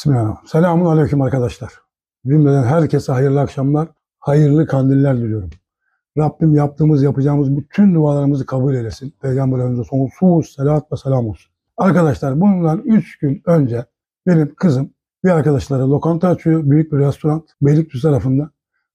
[0.00, 0.48] Bismillahirrahmanirrahim.
[0.48, 1.72] Selamun Aleyküm arkadaşlar.
[2.26, 5.50] Cümleden herkese hayırlı akşamlar, hayırlı kandiller diliyorum.
[6.18, 9.14] Rabbim yaptığımız, yapacağımız bütün dualarımızı kabul eylesin.
[9.22, 11.52] Peygamberimize sonsuz selat ve selam olsun.
[11.76, 13.84] Arkadaşlar bundan 3 gün önce
[14.26, 14.90] benim kızım
[15.24, 16.70] bir arkadaşlara lokanta açıyor.
[16.70, 18.50] Büyük bir restoran Beylikdüzü tarafında.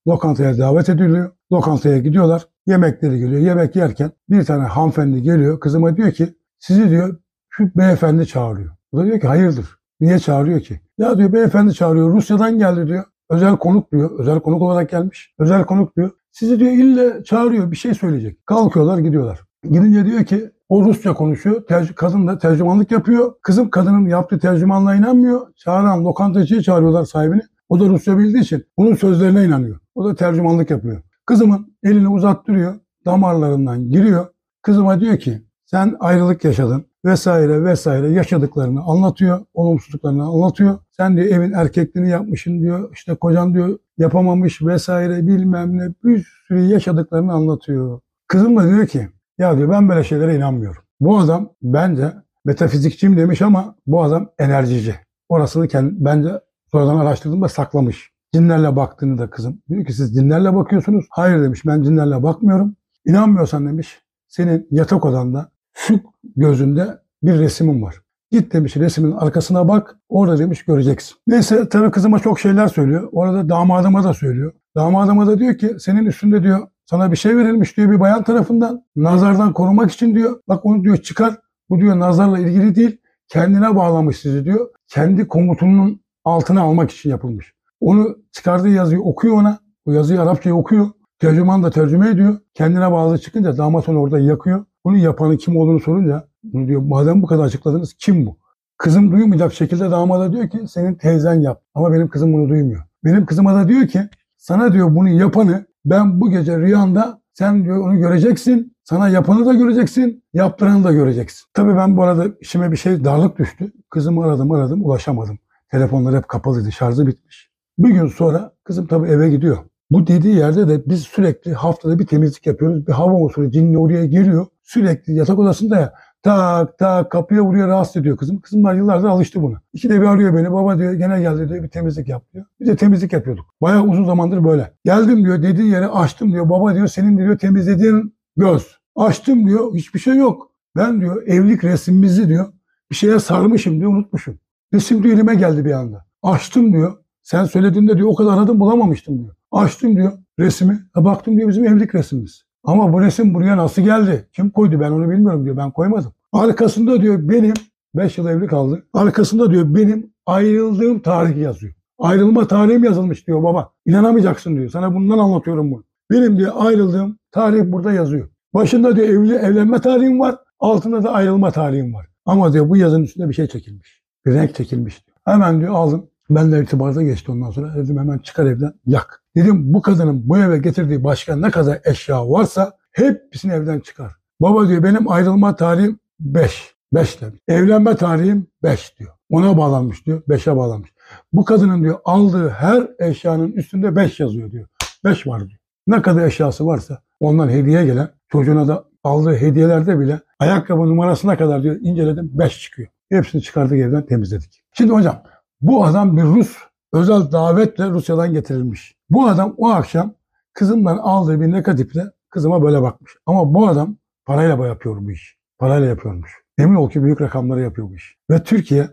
[0.08, 1.32] Lokantaya davet ediliyor.
[1.52, 2.48] Lokantaya gidiyorlar.
[2.68, 3.42] Yemekleri geliyor.
[3.42, 5.60] Yemek yerken bir tane hanımefendi geliyor.
[5.60, 7.20] Kızıma diyor ki sizi diyor
[7.50, 8.76] şu beyefendi çağırıyor.
[8.92, 9.85] O da diyor ki hayırdır?
[10.00, 10.80] Niye çağırıyor ki?
[10.98, 12.14] Ya diyor beyefendi çağırıyor.
[12.14, 13.04] Rusya'dan geldi diyor.
[13.30, 14.20] Özel konuk diyor.
[14.20, 15.34] Özel konuk olarak gelmiş.
[15.40, 16.12] Özel konuk diyor.
[16.32, 17.72] Sizi diyor ille çağırıyor.
[17.72, 18.46] Bir şey söyleyecek.
[18.46, 19.40] Kalkıyorlar gidiyorlar.
[19.64, 21.62] Gidince diyor ki o Rusça konuşuyor.
[21.68, 23.34] Tercü- kadın da tercümanlık yapıyor.
[23.42, 25.54] Kızım kadının yaptığı tercümanlığa inanmıyor.
[25.56, 27.42] Çağıran lokantacıyı çağırıyorlar sahibini.
[27.70, 29.80] O da Rusça bildiği için bunun sözlerine inanıyor.
[29.96, 31.02] O da tercümanlık yapıyor.
[31.26, 32.76] Kızımın elini uzattırıyor.
[33.06, 34.28] Damarlarından giriyor.
[34.62, 39.46] Kızıma diyor ki sen ayrılık yaşadın vesaire vesaire yaşadıklarını anlatıyor.
[39.54, 40.80] Olumsuzluklarını anlatıyor.
[40.92, 42.90] Sen diyor evin erkekliğini yapmışsın diyor.
[42.94, 48.00] İşte kocan diyor yapamamış vesaire bilmem ne bir sürü yaşadıklarını anlatıyor.
[48.28, 50.82] Kızım da diyor ki ya diyor ben böyle şeylere inanmıyorum.
[51.00, 52.14] Bu adam bence
[52.46, 54.96] metafizikçiyim demiş ama bu adam enerjici.
[55.30, 56.30] Orasını kendi, bence
[56.72, 58.12] sonradan araştırdığımda saklamış.
[58.34, 59.62] Cinlerle baktığını da kızım.
[59.70, 61.06] Diyor ki siz cinlerle bakıyorsunuz.
[61.10, 62.76] Hayır demiş ben cinlerle bakmıyorum.
[63.06, 66.00] İnanmıyorsan demiş senin yatak odanda şu
[66.36, 68.02] gözünde bir resimim var.
[68.32, 71.18] Git demiş resmin arkasına bak orada demiş göreceksin.
[71.28, 73.10] Neyse tabii kızıma çok şeyler söylüyor.
[73.12, 74.54] Orada damadıma da söylüyor.
[74.76, 78.84] Damadıma da diyor ki senin üstünde diyor sana bir şey verilmiş diyor bir bayan tarafından.
[78.96, 80.40] Nazardan korumak için diyor.
[80.48, 81.36] Bak onu diyor çıkar.
[81.70, 82.98] Bu diyor nazarla ilgili değil.
[83.28, 84.70] Kendine bağlamış sizi diyor.
[84.88, 87.54] Kendi komutunun altına almak için yapılmış.
[87.80, 89.60] Onu çıkardığı yazıyı okuyor ona.
[89.86, 90.88] O yazıyı Arapçayı okuyor.
[91.20, 92.38] Tercüman da tercüme ediyor.
[92.54, 94.66] Kendine bağlı çıkınca damat onu orada yakıyor.
[94.86, 98.38] Bunu yapanın kim olduğunu sorunca bunu diyor madem bu kadar açıkladınız kim bu?
[98.78, 101.62] Kızım duymayacak şekilde damada diyor ki senin teyzen yap.
[101.74, 102.84] Ama benim kızım bunu duymuyor.
[103.04, 104.02] Benim kızıma da diyor ki
[104.38, 108.76] sana diyor bunu yapanı ben bu gece rüyanda sen diyor onu göreceksin.
[108.84, 111.46] Sana yapanı da göreceksin, yaptıranı da göreceksin.
[111.54, 113.72] Tabii ben bu arada işime bir şey darlık düştü.
[113.90, 115.40] Kızımı aradım aradım ulaşamadım.
[115.72, 117.52] Telefonlar hep kapalıydı, şarjı bitmiş.
[117.78, 119.58] Bir gün sonra kızım tabii eve gidiyor.
[119.92, 122.88] Bu dediği yerde de biz sürekli haftada bir temizlik yapıyoruz.
[122.88, 124.46] Bir hava usulü cinli oraya giriyor.
[124.66, 125.94] Sürekli yatak odasında ya
[126.24, 128.42] tak tak kapıya vuruyor rahatsız ediyor kızım.
[128.42, 129.62] Kızımlar yıllardır alıştı buna.
[129.74, 130.52] İkide bir arıyor beni.
[130.52, 132.46] Baba diyor gene geldi diyor bir temizlik yap diyor.
[132.60, 133.46] Bir de temizlik yapıyorduk.
[133.62, 134.74] Bayağı uzun zamandır böyle.
[134.86, 136.50] Geldim diyor dediği yere açtım diyor.
[136.50, 138.78] Baba diyor senin diyor temizlediğin göz.
[138.96, 140.52] Açtım diyor hiçbir şey yok.
[140.76, 142.54] Ben diyor evlilik resmimizi diyor
[142.92, 144.40] bir şeye sarmışım diyor unutmuşum.
[144.74, 146.06] Resim diyor elime geldi bir anda.
[146.24, 146.98] Açtım diyor.
[147.24, 149.36] Sen söylediğinde diyor o kadar aradım bulamamıştım diyor.
[149.52, 150.80] Açtım diyor resmi.
[150.94, 152.44] Ha, baktım diyor bizim evlilik resmimiz.
[152.66, 154.28] Ama bu resim buraya nasıl geldi?
[154.34, 155.58] Kim koydu ben onu bilmiyorum diyor.
[155.58, 156.12] Ben koymadım.
[156.34, 157.54] Arkasında diyor benim
[157.96, 158.84] 5 yıl evli kaldı.
[158.94, 161.74] Arkasında diyor benim ayrıldığım tarih yazıyor.
[162.00, 163.72] Ayrılma tarihim yazılmış diyor baba.
[163.86, 164.70] İnanamayacaksın diyor.
[164.70, 165.84] Sana bundan anlatıyorum bunu.
[166.12, 168.30] Benim diyor ayrıldığım tarih burada yazıyor.
[168.54, 170.36] Başında diyor evli evlenme tarihim var.
[170.60, 172.08] Altında da ayrılma tarihim var.
[172.26, 174.04] Ama diyor bu yazının üstünde bir şey çekilmiş.
[174.26, 175.18] Bir renk çekilmiş diyor.
[175.26, 176.10] Hemen diyor aldım.
[176.30, 177.76] Benle irtibata geçti ondan sonra.
[177.76, 179.24] Dedim hemen çıkar evden yak.
[179.36, 184.16] Dedim bu kadının bu eve getirdiği başka ne kadar eşya varsa hepsini evden çıkar.
[184.42, 186.76] Baba diyor benim ayrılma tarihim 5.
[186.94, 187.40] 5 demiş.
[187.48, 189.12] Evlenme tarihim 5 diyor.
[189.30, 190.22] Ona bağlanmış diyor.
[190.30, 190.94] 5'e bağlanmış.
[191.34, 194.68] Bu kadının diyor aldığı her eşyanın üstünde 5 yazıyor diyor.
[195.04, 195.60] 5 var diyor.
[195.88, 201.64] Ne kadar eşyası varsa ondan hediye gelen çocuğuna da aldığı hediyelerde bile ayakkabı numarasına kadar
[201.64, 202.88] diyor inceledim 5 çıkıyor.
[203.10, 204.64] Hepsini çıkardık evden temizledik.
[204.74, 205.24] Şimdi hocam
[205.62, 206.58] bu adam bir Rus
[206.94, 208.96] özel davetle Rusya'dan getirilmiş.
[209.10, 210.14] Bu adam o akşam
[210.54, 213.12] kızımdan aldığı bir negatifle kızıma böyle bakmış.
[213.26, 215.38] Ama bu adam parayla yapıyor bu iş.
[215.58, 216.32] Parayla yapıyormuş.
[216.58, 218.18] Emin ol ki büyük rakamları yapıyor bu iş.
[218.30, 218.90] Ve Türkiye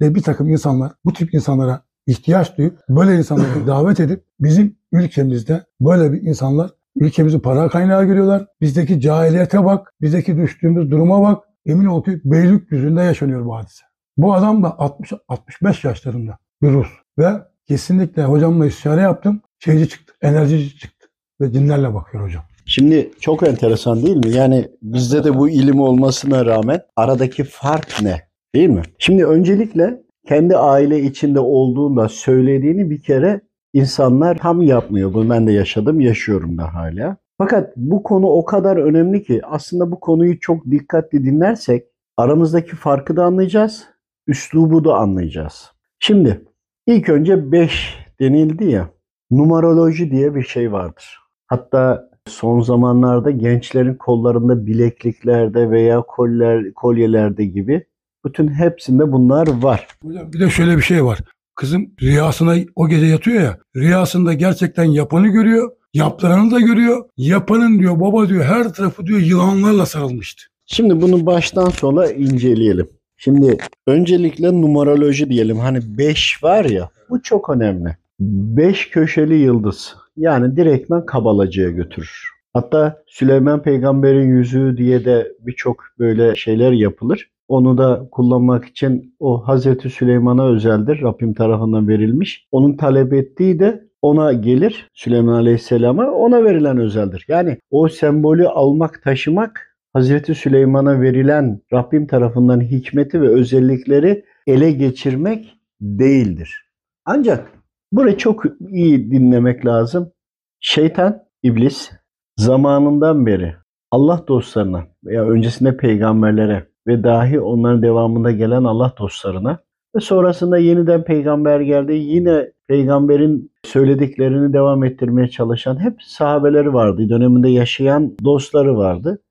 [0.00, 5.64] ve bir takım insanlar bu tip insanlara ihtiyaç duyup böyle insanları davet edip bizim ülkemizde
[5.80, 8.46] böyle bir insanlar ülkemizi para kaynağı görüyorlar.
[8.60, 11.44] Bizdeki cahiliyete bak, bizdeki düştüğümüz duruma bak.
[11.66, 13.84] Emin ol ki Beylikdüzü'nde yaşanıyor bu hadise.
[14.16, 17.30] Bu adam da 60 65 yaşlarında bir Rus ve
[17.68, 19.40] kesinlikle hocamla istişare yaptım.
[19.58, 21.08] Şeyci çıktı, enerjici çıktı
[21.40, 22.42] ve cinlerle bakıyor hocam.
[22.66, 24.30] Şimdi çok enteresan değil mi?
[24.30, 28.20] Yani bizde de bu ilim olmasına rağmen aradaki fark ne?
[28.54, 28.82] Değil mi?
[28.98, 33.40] Şimdi öncelikle kendi aile içinde olduğunda söylediğini bir kere
[33.72, 35.14] insanlar tam yapmıyor.
[35.14, 37.16] Bunu ben de yaşadım, yaşıyorum da hala.
[37.38, 41.84] Fakat bu konu o kadar önemli ki aslında bu konuyu çok dikkatli dinlersek
[42.16, 43.84] aramızdaki farkı da anlayacağız,
[44.26, 45.72] üslubu da anlayacağız.
[45.98, 46.44] Şimdi
[46.86, 48.90] ilk önce 5 denildi ya,
[49.30, 51.18] numaroloji diye bir şey vardır.
[51.46, 57.86] Hatta son zamanlarda gençlerin kollarında bilekliklerde veya koller, kolyelerde gibi
[58.24, 59.88] bütün hepsinde bunlar var.
[60.04, 61.18] Bir de şöyle bir şey var.
[61.54, 63.58] Kızım rüyasına o gece yatıyor ya.
[63.76, 65.70] Rüyasında gerçekten yapanı görüyor.
[65.94, 67.04] Yaptıranı da görüyor.
[67.16, 70.42] Yapanın diyor baba diyor her tarafı diyor yılanlarla sarılmıştı.
[70.66, 72.88] Şimdi bunu baştan sona inceleyelim.
[73.24, 75.58] Şimdi öncelikle numaroloji diyelim.
[75.58, 77.96] Hani 5 var ya bu çok önemli.
[78.20, 79.96] 5 köşeli yıldız.
[80.16, 82.28] Yani direktmen kabalacıya götürür.
[82.54, 87.30] Hatta Süleyman Peygamber'in yüzüğü diye de birçok böyle şeyler yapılır.
[87.48, 91.02] Onu da kullanmak için o Hazreti Süleyman'a özeldir.
[91.02, 92.46] Rabbim tarafından verilmiş.
[92.52, 94.90] Onun talep ettiği de ona gelir.
[94.94, 97.24] Süleyman Aleyhisselam'a ona verilen özeldir.
[97.28, 105.58] Yani o sembolü almak, taşımak Hazreti Süleyman'a verilen Rabbim tarafından hikmeti ve özellikleri ele geçirmek
[105.80, 106.68] değildir.
[107.04, 107.52] Ancak
[107.92, 110.12] burayı çok iyi dinlemek lazım.
[110.60, 111.90] Şeytan, iblis
[112.36, 113.54] zamanından beri
[113.90, 119.58] Allah dostlarına veya öncesinde peygamberlere ve dahi onların devamında gelen Allah dostlarına
[119.96, 121.92] ve sonrasında yeniden peygamber geldi.
[121.92, 127.08] Yine peygamberin söylediklerini devam ettirmeye çalışan hep sahabeleri vardı.
[127.08, 129.22] Döneminde yaşayan dostları vardı.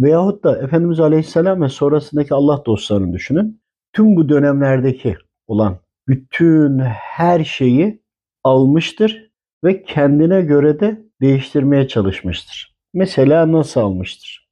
[0.00, 3.62] Veyahut da Efendimiz Aleyhisselam ve sonrasındaki Allah dostlarını düşünün.
[3.92, 5.16] Tüm bu dönemlerdeki
[5.46, 8.02] olan bütün her şeyi
[8.44, 9.30] almıştır
[9.64, 12.76] ve kendine göre de değiştirmeye çalışmıştır.
[12.94, 14.50] Mesela nasıl almıştır?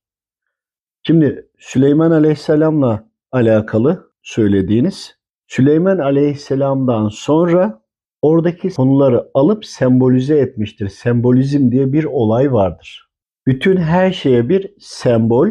[1.06, 7.82] Şimdi Süleyman Aleyhisselam'la alakalı söylediğiniz Süleyman Aleyhisselam'dan sonra
[8.22, 10.88] oradaki konuları alıp sembolize etmiştir.
[10.88, 13.07] Sembolizm diye bir olay vardır.
[13.48, 15.48] Bütün her şeye bir sembol,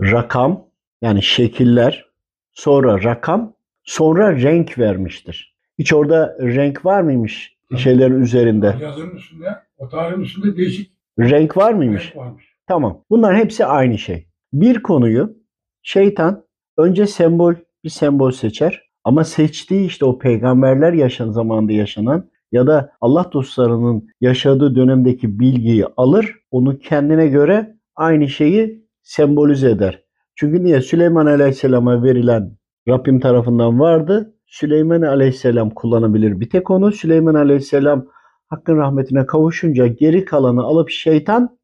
[0.00, 0.66] rakam
[1.02, 2.06] yani şekiller,
[2.52, 3.54] sonra rakam,
[3.84, 5.56] sonra renk vermiştir.
[5.78, 8.76] Hiç orada renk var mıymış şeylerin üzerinde?
[8.80, 9.46] Yazının üstünde,
[9.78, 12.06] o tarihin üstünde değişik Renk var mıymış?
[12.06, 12.44] renk varmış.
[12.66, 13.04] Tamam.
[13.10, 14.28] Bunlar hepsi aynı şey.
[14.52, 15.36] Bir konuyu
[15.82, 16.44] şeytan
[16.78, 17.54] önce sembol
[17.84, 24.08] bir sembol seçer ama seçtiği işte o peygamberler yaşan zamanında yaşanan ya da Allah dostlarının
[24.20, 30.02] yaşadığı dönemdeki bilgiyi alır, onu kendine göre aynı şeyi sembolize eder.
[30.34, 30.80] Çünkü niye?
[30.80, 32.56] Süleyman Aleyhisselam'a verilen
[32.88, 34.34] Rabbim tarafından vardı.
[34.46, 36.92] Süleyman Aleyhisselam kullanabilir bir tek onu.
[36.92, 38.06] Süleyman Aleyhisselam
[38.52, 41.58] Hakkın rahmetine kavuşunca geri kalanı alıp şeytan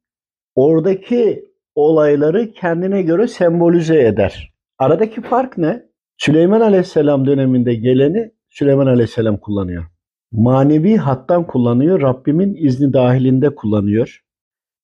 [0.55, 1.45] oradaki
[1.75, 4.53] olayları kendine göre sembolize eder.
[4.77, 5.85] Aradaki fark ne?
[6.17, 9.85] Süleyman Aleyhisselam döneminde geleni Süleyman Aleyhisselam kullanıyor.
[10.31, 14.23] Manevi hattan kullanıyor, Rabbimin izni dahilinde kullanıyor.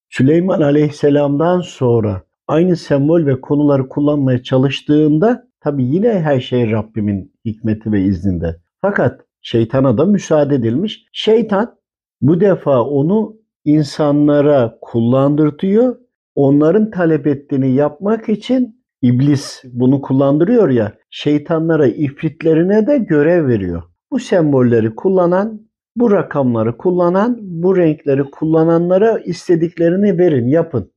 [0.10, 7.92] Süleyman Aleyhisselam'dan sonra aynı sembol ve konuları kullanmaya çalıştığında tabi yine her şey Rabbimin hikmeti
[7.92, 8.62] ve izninde.
[8.82, 11.06] Fakat şeytana da müsaade edilmiş.
[11.12, 11.76] Şeytan
[12.22, 15.98] bu defa onu insanlara kullandırtıyor.
[16.36, 23.84] Onların talep ettiğini yapmak için iblis bunu kullandırıyor ya şeytanlara, ifritlerine de görev veriyor.
[24.16, 25.62] Bu sembolleri kullanan,
[25.96, 30.92] bu rakamları kullanan, bu renkleri kullananlara istediklerini verin, yapın.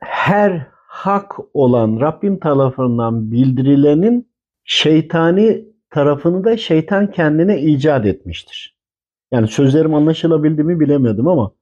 [0.00, 4.28] Her hak olan Rabbim tarafından bildirilenin
[4.64, 8.78] şeytani tarafını da şeytan kendine icat etmiştir.
[9.32, 11.52] Yani sözlerim anlaşılabildi mi bilemedim ama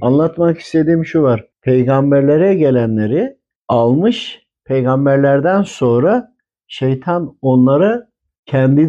[0.00, 1.48] anlatmak istediğim şu var.
[1.62, 3.36] Peygamberlere gelenleri
[3.68, 6.34] almış, peygamberlerden sonra
[6.66, 8.08] şeytan onları
[8.46, 8.88] kendi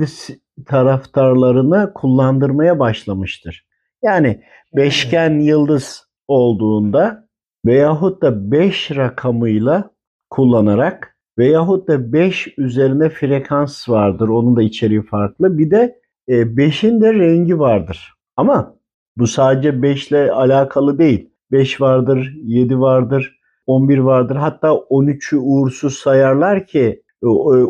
[0.66, 3.66] taraftarlarına kullandırmaya başlamıştır.
[4.04, 4.44] Yani
[4.76, 7.28] beşgen yıldız olduğunda
[7.66, 9.90] veyahut da beş rakamıyla
[10.30, 14.28] kullanarak veyahut da 5 üzerine frekans vardır.
[14.30, 15.58] Onun da içeriği farklı.
[15.58, 18.14] Bir de 5'in de rengi vardır.
[18.38, 18.76] Ama
[19.18, 21.30] bu sadece 5 ile alakalı değil.
[21.52, 24.36] 5 vardır, 7 vardır, 11 vardır.
[24.36, 27.04] Hatta 13'ü uğursuz sayarlar ki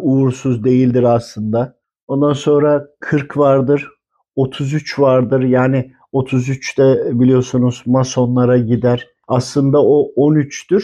[0.01, 1.75] uğursuz değildir aslında.
[2.07, 3.89] Ondan sonra 40 vardır,
[4.35, 5.41] 33 vardır.
[5.41, 9.07] Yani 33 de biliyorsunuz masonlara gider.
[9.27, 10.83] Aslında o 13'tür.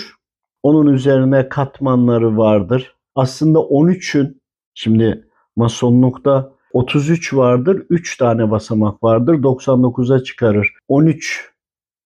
[0.63, 2.95] Onun üzerine katmanları vardır.
[3.15, 4.41] Aslında 13'ün
[4.73, 7.85] şimdi masonlukta 33 vardır.
[7.89, 9.33] 3 tane basamak vardır.
[9.33, 10.73] 99'a çıkarır.
[10.87, 11.51] 13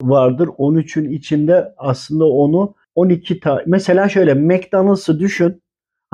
[0.02, 0.48] vardır.
[0.48, 5.63] 13'ün içinde aslında onu 12 tane mesela şöyle McDonald's'ı düşün.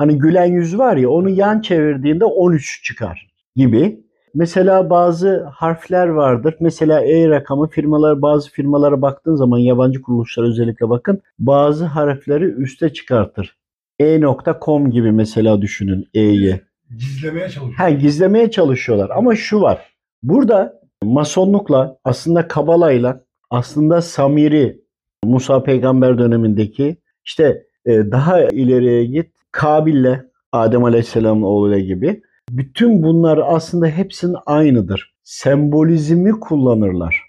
[0.00, 4.00] Hani gülen yüz var ya onu yan çevirdiğinde 13 çıkar gibi.
[4.34, 6.54] Mesela bazı harfler vardır.
[6.60, 11.22] Mesela E rakamı firmalar bazı firmalara baktığın zaman yabancı kuruluşlara özellikle bakın.
[11.38, 13.56] Bazı harfleri üste çıkartır.
[13.98, 16.60] E.com gibi mesela düşünün E'yi.
[16.98, 17.78] Gizlemeye çalışıyor.
[17.78, 19.78] Ha gizlemeye çalışıyorlar ama şu var.
[20.22, 24.80] Burada masonlukla aslında kabalayla aslında Samiri
[25.24, 33.40] Musa peygamber dönemindeki işte e, daha ileriye git Kabil'le Adem Aleyhisselam'ın oğlu gibi bütün bunlar
[33.44, 35.14] aslında hepsinin aynıdır.
[35.22, 37.22] sembolizmi kullanırlar.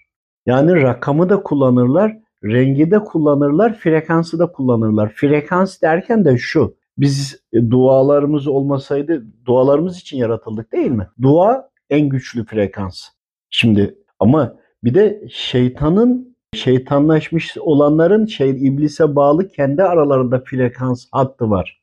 [0.46, 5.12] Yani rakamı da kullanırlar, rengi de kullanırlar, frekansı da kullanırlar.
[5.16, 6.76] Frekans derken de şu.
[6.98, 11.08] Biz dualarımız olmasaydı dualarımız için yaratıldık değil mi?
[11.22, 13.04] Dua en güçlü frekans.
[13.50, 21.81] Şimdi ama bir de şeytanın şeytanlaşmış olanların şey iblise bağlı kendi aralarında frekans hattı var.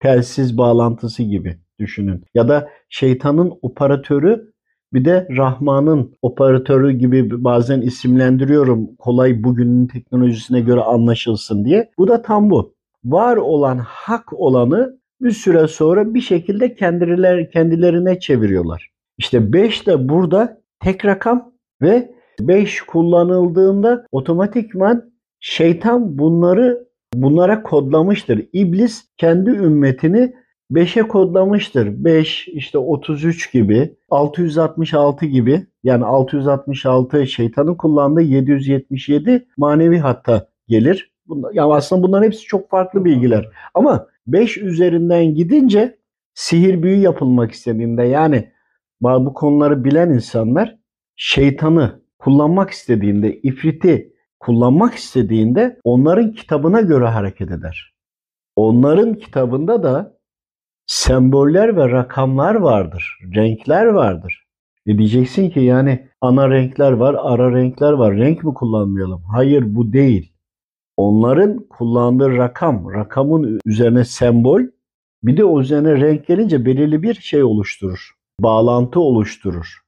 [0.00, 2.24] Telsiz bağlantısı gibi düşünün.
[2.34, 4.52] Ya da şeytanın operatörü
[4.92, 11.90] bir de Rahman'ın operatörü gibi bazen isimlendiriyorum kolay bugünün teknolojisine göre anlaşılsın diye.
[11.98, 12.74] Bu da tam bu.
[13.04, 18.90] Var olan hak olanı bir süre sonra bir şekilde kendiler, kendilerine çeviriyorlar.
[19.18, 21.52] İşte 5 de burada tek rakam
[21.82, 28.46] ve 5 kullanıldığında otomatikman şeytan bunları bunlara kodlamıştır.
[28.52, 30.34] İblis kendi ümmetini
[30.72, 32.04] 5'e kodlamıştır.
[32.04, 41.12] 5 işte 33 gibi, 666 gibi yani 666 şeytanın kullandığı 777 manevi hatta gelir.
[41.26, 43.48] Bunlar, yani aslında bunların hepsi çok farklı bilgiler.
[43.74, 45.98] Ama 5 üzerinden gidince
[46.34, 48.48] sihir büyü yapılmak istediğinde yani
[49.00, 50.78] bu konuları bilen insanlar
[51.16, 57.94] şeytanı kullanmak istediğinde, ifriti kullanmak istediğinde onların kitabına göre hareket eder.
[58.56, 60.18] Onların kitabında da
[60.86, 64.44] semboller ve rakamlar vardır, renkler vardır.
[64.86, 68.16] E diyeceksin ki yani ana renkler var, ara renkler var.
[68.16, 69.22] Renk mi kullanmayalım?
[69.22, 70.32] Hayır bu değil.
[70.96, 74.60] Onların kullandığı rakam, rakamın üzerine sembol,
[75.22, 78.10] bir de o üzerine renk gelince belirli bir şey oluşturur.
[78.40, 79.78] Bağlantı oluşturur.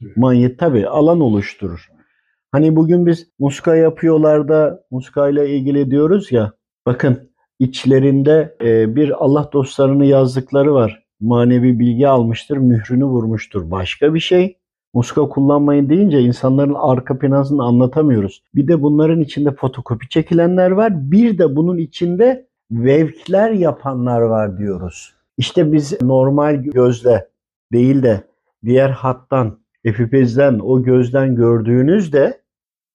[0.00, 0.12] Diyor.
[0.16, 1.88] Manyet tabii alan oluşturur.
[2.52, 6.52] Hani bugün biz muska yapıyorlar da muskayla ilgili diyoruz ya.
[6.86, 11.02] Bakın içlerinde e, bir Allah dostlarını yazdıkları var.
[11.20, 13.70] Manevi bilgi almıştır, mührünü vurmuştur.
[13.70, 14.56] Başka bir şey.
[14.94, 18.42] Muska kullanmayın deyince insanların arka planını anlatamıyoruz.
[18.54, 21.10] Bir de bunların içinde fotokopi çekilenler var.
[21.10, 25.14] Bir de bunun içinde vevkler yapanlar var diyoruz.
[25.38, 27.28] İşte biz normal gözle
[27.72, 28.24] değil de
[28.64, 32.41] diğer hattan, epipezden, o gözden gördüğünüzde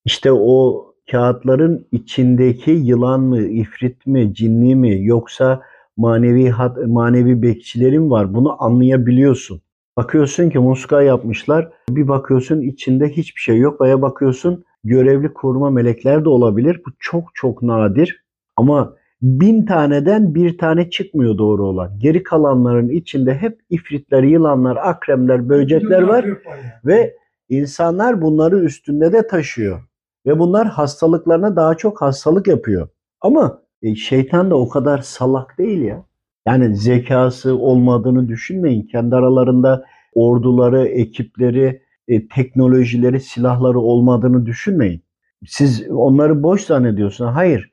[0.08, 5.62] işte o kağıtların içindeki yılan mı, ifrit mi, cinni mi yoksa
[5.98, 8.34] manevi hat, manevi bekçilerin var.
[8.34, 9.62] Bunu anlayabiliyorsun.
[9.98, 11.70] Bakıyorsun ki muska yapmışlar.
[11.90, 13.82] Bir bakıyorsun içinde hiçbir şey yok.
[13.82, 16.82] Veya bakıyorsun görevli koruma melekler de olabilir.
[16.86, 18.24] Bu çok çok nadir.
[18.58, 22.00] Ama bin taneden bir tane çıkmıyor doğru olan.
[22.00, 26.26] Geri kalanların içinde hep ifritler, yılanlar, akremler, böcekler var.
[26.86, 27.14] Ve
[27.50, 29.87] insanlar bunları üstünde de taşıyor.
[30.28, 32.88] Ve bunlar hastalıklarına daha çok hastalık yapıyor.
[33.22, 36.04] Ama e, şeytan da o kadar salak değil ya.
[36.48, 38.88] Yani zekası olmadığını düşünmeyin.
[38.88, 45.02] Kendi aralarında orduları, ekipleri, e, teknolojileri, silahları olmadığını düşünmeyin.
[45.46, 47.32] Siz onları boş zannediyorsunuz.
[47.34, 47.72] Hayır.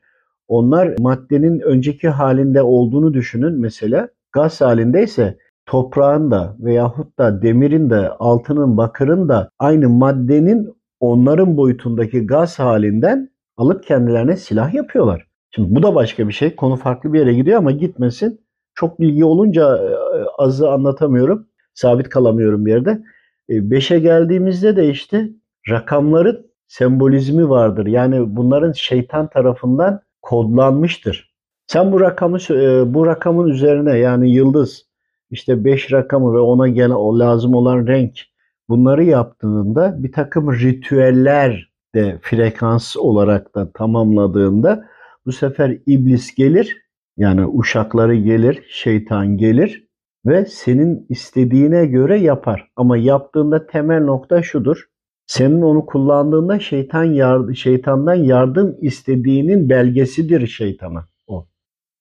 [0.49, 4.08] Onlar maddenin önceki halinde olduğunu düşünün mesela.
[4.32, 10.75] Gaz halindeyse toprağın da veyahut da demirin de altının bakırın da aynı maddenin
[11.12, 15.26] onların boyutundaki gaz halinden alıp kendilerine silah yapıyorlar.
[15.50, 16.56] Şimdi bu da başka bir şey.
[16.56, 18.40] Konu farklı bir yere gidiyor ama gitmesin.
[18.75, 19.94] Çok bilgi olunca e,
[20.38, 21.46] azı anlatamıyorum.
[21.75, 23.02] Sabit kalamıyorum bir yerde.
[23.49, 25.28] 5'e geldiğimizde de işte
[25.70, 27.87] rakamların sembolizmi vardır.
[27.87, 31.34] Yani bunların şeytan tarafından kodlanmıştır.
[31.66, 34.87] Sen bu rakamı e, bu rakamın üzerine yani yıldız
[35.30, 38.20] işte 5 rakamı ve ona gelen o lazım olan renk
[38.68, 44.85] bunları yaptığında bir takım ritüeller de frekans olarak da tamamladığında
[45.26, 46.85] bu sefer iblis gelir
[47.16, 49.88] yani uşakları gelir, şeytan gelir
[50.26, 52.68] ve senin istediğine göre yapar.
[52.76, 54.85] Ama yaptığında temel nokta şudur.
[55.26, 61.47] Senin onu kullandığında şeytan yardım, şeytandan yardım istediğinin belgesidir şeytana o.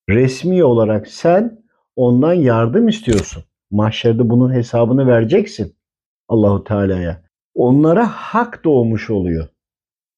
[0.09, 1.63] Resmi olarak sen
[1.95, 3.43] ondan yardım istiyorsun.
[3.71, 5.75] Mahşerde bunun hesabını vereceksin
[6.33, 7.21] Allahu Teala'ya.
[7.55, 9.47] Onlara hak doğmuş oluyor.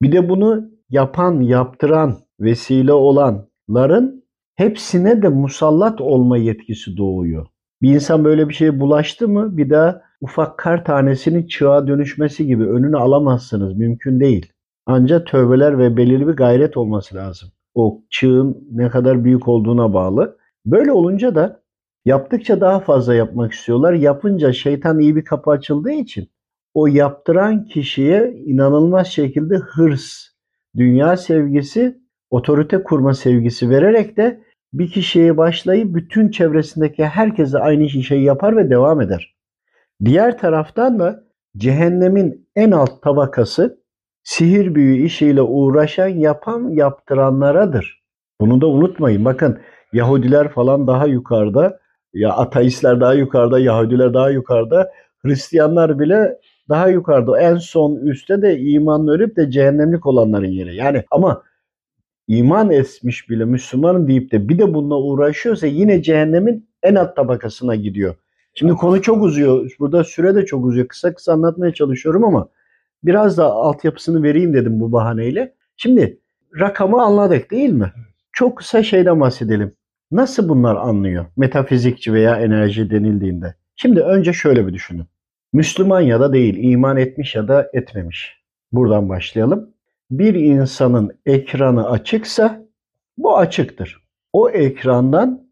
[0.01, 4.23] Bir de bunu yapan, yaptıran, vesile olanların
[4.55, 7.47] hepsine de musallat olma yetkisi doğuyor.
[7.81, 12.63] Bir insan böyle bir şeye bulaştı mı bir daha ufak kar tanesinin çığa dönüşmesi gibi
[12.63, 13.77] önünü alamazsınız.
[13.77, 14.51] Mümkün değil.
[14.85, 17.49] Ancak tövbeler ve belirli bir gayret olması lazım.
[17.73, 20.37] O çığın ne kadar büyük olduğuna bağlı.
[20.65, 21.64] Böyle olunca da
[22.05, 23.93] yaptıkça daha fazla yapmak istiyorlar.
[23.93, 26.29] Yapınca şeytan iyi bir kapı açıldığı için
[26.73, 30.27] o yaptıran kişiye inanılmaz şekilde hırs,
[30.75, 31.97] dünya sevgisi,
[32.29, 34.43] otorite kurma sevgisi vererek de
[34.73, 39.35] bir kişiye başlayıp bütün çevresindeki herkese aynı şeyi yapar ve devam eder.
[40.05, 41.23] Diğer taraftan da
[41.57, 43.79] cehennemin en alt tabakası
[44.23, 48.03] sihir büyü işiyle uğraşan, yapan, yaptıranlaradır.
[48.41, 49.25] Bunu da unutmayın.
[49.25, 49.59] Bakın
[49.93, 51.79] Yahudiler falan daha yukarıda,
[52.15, 57.41] ya ateistler daha yukarıda, Yahudiler daha yukarıda, Hristiyanlar bile daha yukarıda.
[57.41, 60.75] En son üstte de iman ölüp de cehennemlik olanların yeri.
[60.75, 61.43] Yani ama
[62.27, 67.75] iman etmiş bile Müslümanım deyip de bir de bununla uğraşıyorsa yine cehennemin en alt tabakasına
[67.75, 68.15] gidiyor.
[68.53, 69.75] Şimdi konu çok uzuyor.
[69.79, 70.87] Burada süre de çok uzuyor.
[70.87, 72.47] Kısa kısa anlatmaya çalışıyorum ama
[73.03, 75.53] biraz da altyapısını vereyim dedim bu bahaneyle.
[75.77, 76.19] Şimdi
[76.59, 77.91] rakamı anladık değil mi?
[78.31, 79.73] Çok kısa şeyden bahsedelim.
[80.11, 81.25] Nasıl bunlar anlıyor?
[81.37, 83.55] Metafizikçi veya enerji denildiğinde.
[83.75, 85.05] Şimdi önce şöyle bir düşünün.
[85.53, 88.43] Müslüman ya da değil, iman etmiş ya da etmemiş.
[88.71, 89.69] Buradan başlayalım.
[90.11, 92.65] Bir insanın ekranı açıksa
[93.17, 94.05] bu açıktır.
[94.33, 95.47] O ekrandan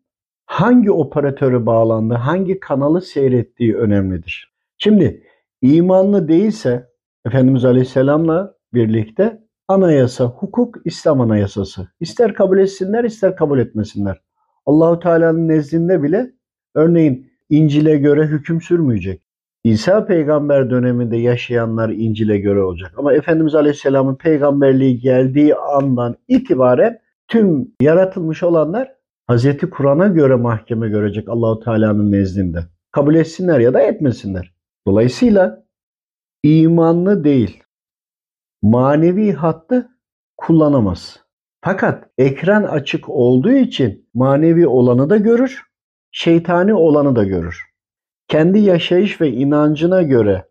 [0.45, 4.53] hangi operatörü bağlandı, hangi kanalı seyrettiği önemlidir.
[4.77, 5.23] Şimdi
[5.61, 6.89] imanlı değilse
[7.25, 11.87] Efendimiz Aleyhisselam'la birlikte anayasa, hukuk İslam anayasası.
[11.99, 14.21] İster kabul etsinler, ister kabul etmesinler.
[14.65, 16.31] Allahu Teala'nın nezdinde bile
[16.75, 19.21] örneğin İncil'e göre hüküm sürmeyecek.
[19.63, 22.93] İsa peygamber döneminde yaşayanlar İncil'e göre olacak.
[22.97, 28.95] Ama Efendimiz Aleyhisselam'ın peygamberliği geldiği andan itibaren tüm yaratılmış olanlar
[29.27, 32.59] Hazreti Kur'an'a göre mahkeme görecek Allahu Teala'nın nezdinde.
[32.91, 34.53] Kabul etsinler ya da etmesinler.
[34.87, 35.65] Dolayısıyla
[36.43, 37.63] imanlı değil,
[38.61, 39.89] manevi hattı
[40.37, 41.22] kullanamaz.
[41.65, 45.61] Fakat ekran açık olduğu için manevi olanı da görür,
[46.11, 47.61] şeytani olanı da görür.
[48.27, 50.45] Kendi yaşayış ve inancına göre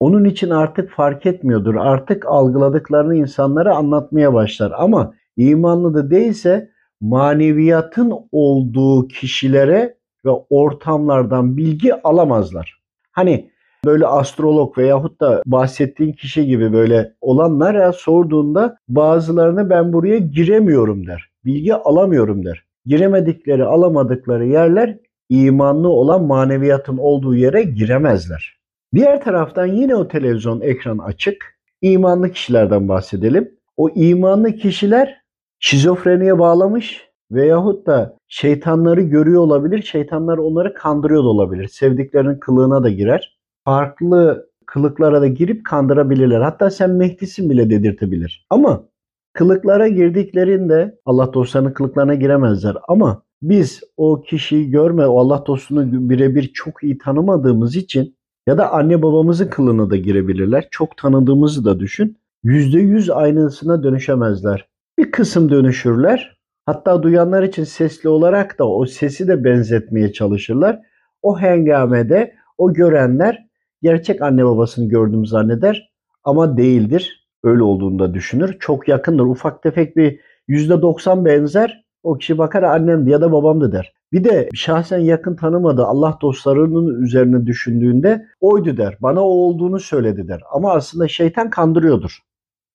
[0.00, 1.74] onun için artık fark etmiyordur.
[1.74, 4.72] Artık algıladıklarını insanlara anlatmaya başlar.
[4.76, 6.70] Ama imanlı da değilse
[7.00, 12.82] maneviyatın olduğu kişilere ve ortamlardan bilgi alamazlar.
[13.12, 13.50] Hani
[13.84, 21.30] böyle astrolog veyahut da bahsettiğin kişi gibi böyle olanlara sorduğunda bazılarına ben buraya giremiyorum der.
[21.44, 22.64] Bilgi alamıyorum der.
[22.86, 28.58] Giremedikleri, alamadıkları yerler imanlı olan maneviyatın olduğu yere giremezler.
[28.94, 31.58] Diğer taraftan yine o televizyon ekran açık.
[31.82, 33.50] İmanlı kişilerden bahsedelim.
[33.76, 35.22] O imanlı kişiler
[35.58, 39.82] şizofreniye bağlamış veyahut da şeytanları görüyor olabilir.
[39.82, 41.68] Şeytanlar onları kandırıyor da olabilir.
[41.68, 43.33] Sevdiklerinin kılığına da girer.
[43.64, 46.40] Farklı kılıklara da girip kandırabilirler.
[46.40, 48.46] Hatta sen Mehdi'sin bile dedirtebilir.
[48.50, 48.84] Ama
[49.32, 52.76] kılıklara girdiklerinde Allah dostlarının kılıklarına giremezler.
[52.88, 58.72] Ama biz o kişiyi görme, o Allah dostunu birebir çok iyi tanımadığımız için ya da
[58.72, 60.68] anne babamızın kılığına da girebilirler.
[60.70, 62.18] Çok tanıdığımızı da düşün.
[62.44, 64.68] %100 aynısına dönüşemezler.
[64.98, 66.38] Bir kısım dönüşürler.
[66.66, 70.80] Hatta duyanlar için sesli olarak da o sesi de benzetmeye çalışırlar.
[71.22, 73.46] O hengamede o görenler
[73.82, 75.92] gerçek anne babasını gördüğümü zanneder
[76.24, 77.26] ama değildir.
[77.44, 78.56] Öyle olduğunu da düşünür.
[78.60, 79.24] Çok yakındır.
[79.24, 81.84] Ufak tefek bir %90 benzer.
[82.02, 83.92] O kişi bakar annemdi ya da babamdı der.
[84.12, 88.98] Bir de şahsen yakın tanımadığı Allah dostlarının üzerine düşündüğünde oydu der.
[89.00, 90.40] Bana o olduğunu söyledi der.
[90.52, 92.18] Ama aslında şeytan kandırıyordur.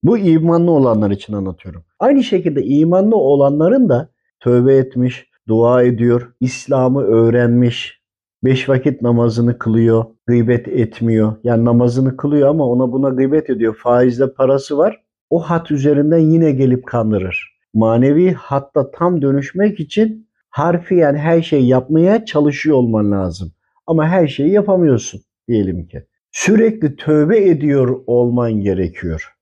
[0.03, 1.83] Bu imanlı olanlar için anlatıyorum.
[1.99, 4.09] Aynı şekilde imanlı olanların da
[4.39, 7.98] tövbe etmiş, dua ediyor, İslam'ı öğrenmiş,
[8.43, 11.36] beş vakit namazını kılıyor, gıybet etmiyor.
[11.43, 13.75] Yani namazını kılıyor ama ona buna gıybet ediyor.
[13.75, 15.04] Faizle parası var.
[15.30, 17.60] O hat üzerinden yine gelip kandırır.
[17.73, 23.52] Manevi hatta tam dönüşmek için harfiyen her şeyi yapmaya çalışıyor olman lazım.
[23.88, 26.06] Ama her şeyi yapamıyorsun diyelim ki.
[26.32, 29.34] Sürekli tövbe ediyor olman gerekiyor.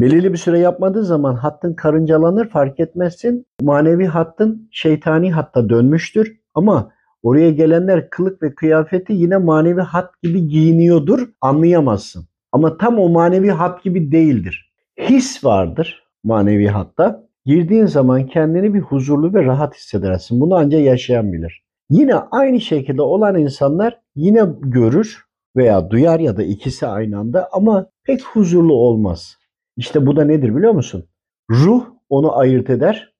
[0.00, 3.46] Belirli bir süre yapmadığı zaman hattın karıncalanır fark etmezsin.
[3.60, 6.40] Manevi hattın şeytani hatta dönmüştür.
[6.54, 12.24] Ama oraya gelenler kılık ve kıyafeti yine manevi hat gibi giyiniyordur anlayamazsın.
[12.52, 14.72] Ama tam o manevi hat gibi değildir.
[15.00, 17.26] His vardır manevi hatta.
[17.44, 20.40] Girdiğin zaman kendini bir huzurlu ve rahat hissedersin.
[20.40, 21.64] Bunu ancak yaşayan bilir.
[21.90, 25.26] Yine aynı şekilde olan insanlar yine görür
[25.56, 29.36] veya duyar ya da ikisi aynı anda ama pek huzurlu olmaz.
[29.76, 31.04] İşte bu da nedir biliyor musun?
[31.50, 33.14] Ruh onu ayırt eder.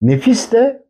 [0.00, 0.81] Nefis de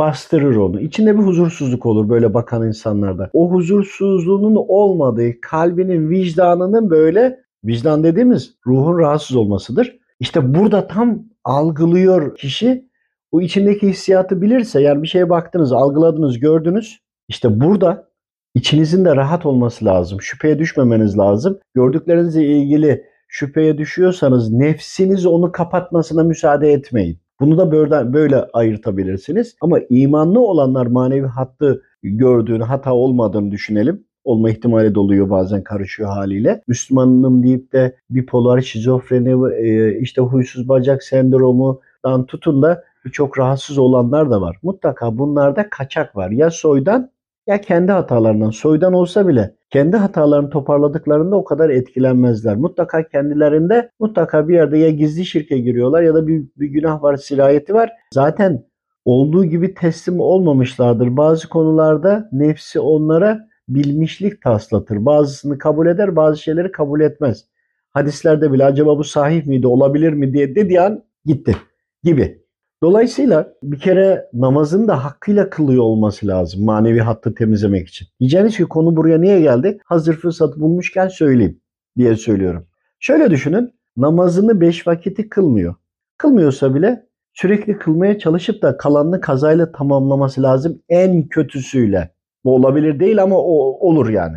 [0.00, 0.80] bastırır onu.
[0.80, 3.30] İçinde bir huzursuzluk olur böyle bakan insanlarda.
[3.32, 9.98] O huzursuzluğunun olmadığı kalbinin vicdanının böyle vicdan dediğimiz ruhun rahatsız olmasıdır.
[10.20, 12.90] İşte burada tam algılıyor kişi
[13.32, 17.00] o içindeki hissiyatı bilirse yani bir şeye baktınız, algıladınız, gördünüz.
[17.28, 18.08] İşte burada
[18.54, 20.20] içinizin de rahat olması lazım.
[20.20, 21.58] Şüpheye düşmemeniz lazım.
[21.74, 27.18] Gördüklerinizle ilgili şüpheye düşüyorsanız nefsiniz onu kapatmasına müsaade etmeyin.
[27.40, 29.56] Bunu da böyle, böyle ayırtabilirsiniz.
[29.60, 34.04] Ama imanlı olanlar manevi hattı gördüğünü, hata olmadığını düşünelim.
[34.24, 36.62] olma ihtimali de bazen karışıyor haliyle.
[36.68, 44.30] Müslümanım deyip de bipolar, şizofreni, e, işte huysuz bacak sendromundan tutun da birçok rahatsız olanlar
[44.30, 44.56] da var.
[44.62, 46.30] Mutlaka bunlarda kaçak var.
[46.30, 47.10] Ya soydan
[47.50, 48.50] ya kendi hatalarından.
[48.50, 52.56] Soydan olsa bile kendi hatalarını toparladıklarında o kadar etkilenmezler.
[52.56, 57.16] Mutlaka kendilerinde mutlaka bir yerde ya gizli şirke giriyorlar ya da bir, bir günah var,
[57.16, 57.90] sirayeti var.
[58.14, 58.64] Zaten
[59.04, 61.16] olduğu gibi teslim olmamışlardır.
[61.16, 65.06] Bazı konularda nefsi onlara bilmişlik taslatır.
[65.06, 67.44] Bazısını kabul eder, bazı şeyleri kabul etmez.
[67.90, 71.56] Hadislerde bile acaba bu sahih miydi, olabilir mi diye dediği an gitti
[72.02, 72.39] gibi.
[72.82, 78.08] Dolayısıyla bir kere namazın da hakkıyla kılıyor olması lazım manevi hattı temizlemek için.
[78.20, 79.78] Diyeceğiniz ki konu buraya niye geldi?
[79.84, 81.60] Hazır fırsatı bulmuşken söyleyeyim
[81.96, 82.66] diye söylüyorum.
[82.98, 85.74] Şöyle düşünün namazını beş vakiti kılmıyor.
[86.18, 92.14] Kılmıyorsa bile sürekli kılmaya çalışıp da kalanını kazayla tamamlaması lazım en kötüsüyle.
[92.44, 94.36] Bu olabilir değil ama o olur yani.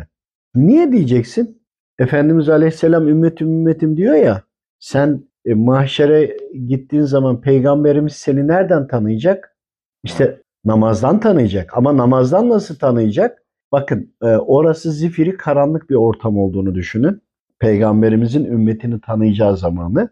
[0.54, 1.62] Niye diyeceksin?
[1.98, 4.42] Efendimiz Aleyhisselam ümmetim ümmetim diyor ya
[4.78, 9.56] sen e, mahşere gittiğin zaman peygamberimiz seni nereden tanıyacak?
[10.04, 11.76] İşte namazdan tanıyacak.
[11.76, 13.42] Ama namazdan nasıl tanıyacak?
[13.72, 17.22] Bakın e, orası zifiri karanlık bir ortam olduğunu düşünün.
[17.58, 20.08] Peygamberimizin ümmetini tanıyacağı zamanı.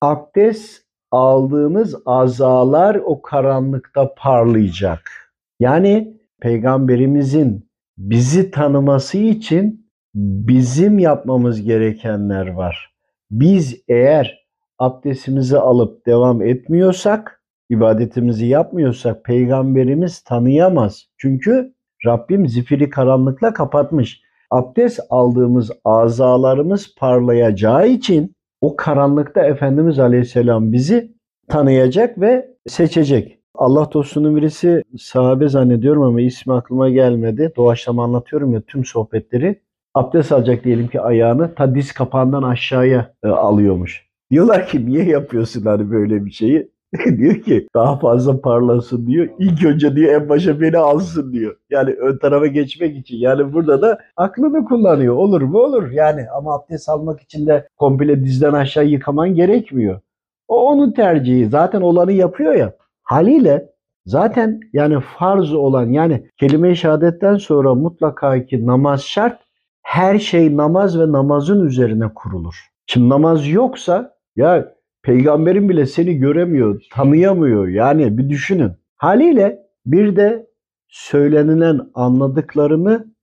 [0.00, 5.32] Abdest aldığımız azalar o karanlıkta parlayacak.
[5.60, 12.94] Yani peygamberimizin bizi tanıması için bizim yapmamız gerekenler var.
[13.30, 14.37] Biz eğer
[14.78, 21.06] abdestimizi alıp devam etmiyorsak, ibadetimizi yapmıyorsak peygamberimiz tanıyamaz.
[21.16, 21.74] Çünkü
[22.06, 24.22] Rabbim zifiri karanlıkla kapatmış.
[24.50, 31.12] Abdest aldığımız azalarımız parlayacağı için o karanlıkta Efendimiz Aleyhisselam bizi
[31.48, 33.38] tanıyacak ve seçecek.
[33.54, 37.52] Allah dostunun birisi sahabe zannediyorum ama ismi aklıma gelmedi.
[37.56, 39.62] Doğaçlama anlatıyorum ya tüm sohbetleri.
[39.94, 44.07] Abdest alacak diyelim ki ayağını ta diz kapağından aşağıya e, alıyormuş.
[44.30, 46.70] Diyorlar ki niye yapıyorsun hani böyle bir şeyi?
[47.16, 49.28] diyor ki daha fazla parlasın diyor.
[49.38, 51.56] İlk önce diyor en başa beni alsın diyor.
[51.70, 53.16] Yani ön tarafa geçmek için.
[53.16, 55.14] Yani burada da aklını kullanıyor.
[55.14, 55.58] Olur mu?
[55.58, 55.90] Olur.
[55.90, 60.00] Yani ama abdest almak için de komple dizden aşağı yıkaman gerekmiyor.
[60.48, 61.48] O onun tercihi.
[61.48, 62.76] Zaten olanı yapıyor ya.
[63.02, 63.68] Haliyle
[64.06, 69.40] zaten yani farz olan yani kelime-i şehadetten sonra mutlaka ki namaz şart.
[69.82, 72.54] Her şey namaz ve namazın üzerine kurulur.
[72.86, 77.68] Şimdi namaz yoksa ya peygamberin bile seni göremiyor, tanıyamıyor.
[77.68, 78.72] Yani bir düşünün.
[78.96, 80.46] Haliyle bir de
[80.88, 83.14] söylenilen anladıklarını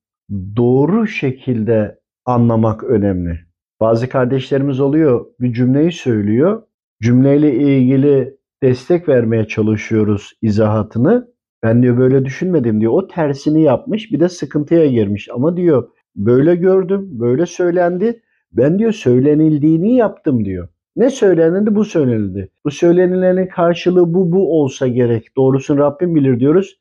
[0.56, 3.40] doğru şekilde anlamak önemli.
[3.80, 6.64] Bazı kardeşlerimiz oluyor bir cümleyi söylüyor.
[7.02, 11.28] Cümleyle ilgili destek vermeye çalışıyoruz izahatını.
[11.64, 12.92] Ben diyor böyle düşünmedim diyor.
[12.94, 15.30] O tersini yapmış bir de sıkıntıya girmiş.
[15.34, 18.22] Ama diyor böyle gördüm, böyle söylendi.
[18.52, 20.68] Ben diyor söylenildiğini yaptım diyor.
[20.96, 22.50] Ne söylenildi bu söylenildi.
[22.66, 25.38] Bu söylenilenin karşılığı bu bu olsa gerek.
[25.38, 26.80] Doğrusunu Rabbim bilir diyoruz.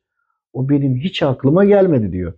[0.53, 2.33] O benim hiç aklıma gelmedi diyor.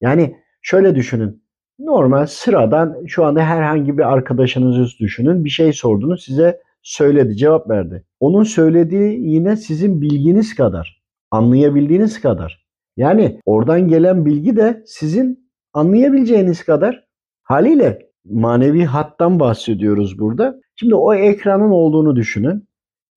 [0.00, 1.42] Yani şöyle düşünün.
[1.78, 5.44] Normal sıradan şu anda herhangi bir arkadaşınızı düşünün.
[5.44, 8.04] Bir şey sordunuz size söyledi cevap verdi.
[8.20, 11.02] Onun söylediği yine sizin bilginiz kadar.
[11.30, 12.66] Anlayabildiğiniz kadar.
[12.96, 17.04] Yani oradan gelen bilgi de sizin anlayabileceğiniz kadar.
[17.42, 20.60] Haliyle manevi hattan bahsediyoruz burada.
[20.76, 22.68] Şimdi o ekranın olduğunu düşünün.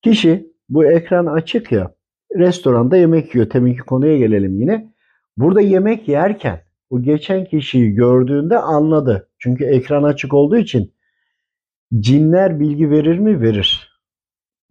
[0.02, 1.96] Kişi bu ekran açık ya
[2.36, 3.50] restoranda yemek yiyor.
[3.50, 4.94] Teminki konuya gelelim yine.
[5.38, 9.30] Burada yemek yerken bu geçen kişiyi gördüğünde anladı.
[9.40, 10.94] Çünkü ekran açık olduğu için
[12.00, 13.42] cinler bilgi verir mi?
[13.42, 14.00] Verir.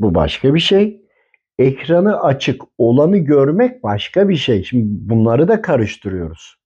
[0.00, 1.04] Bu başka bir şey.
[1.58, 4.64] Ekranı açık olanı görmek başka bir şey.
[4.64, 6.56] Şimdi bunları da karıştırıyoruz.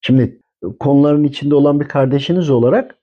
[0.00, 0.40] Şimdi
[0.80, 3.01] konuların içinde olan bir kardeşiniz olarak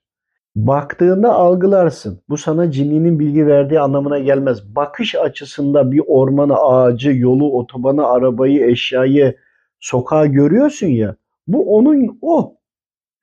[0.56, 2.22] baktığında algılarsın.
[2.28, 4.76] Bu sana cininin bilgi verdiği anlamına gelmez.
[4.76, 9.36] Bakış açısında bir ormanı, ağacı, yolu, otobanı, arabayı, eşyayı,
[9.80, 11.16] sokağı görüyorsun ya.
[11.46, 12.56] Bu onun o.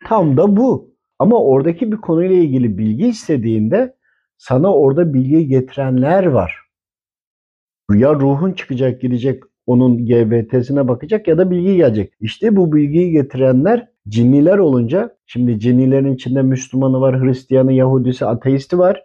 [0.05, 0.93] Tam da bu.
[1.19, 3.95] Ama oradaki bir konuyla ilgili bilgi istediğinde
[4.37, 6.67] sana orada bilgi getirenler var.
[7.93, 12.13] Ya ruhun çıkacak gidecek onun GBT'sine bakacak ya da bilgi gelecek.
[12.19, 19.03] İşte bu bilgiyi getirenler cinniler olunca şimdi cinnilerin içinde Müslümanı var, Hristiyanı, Yahudisi, ateisti var.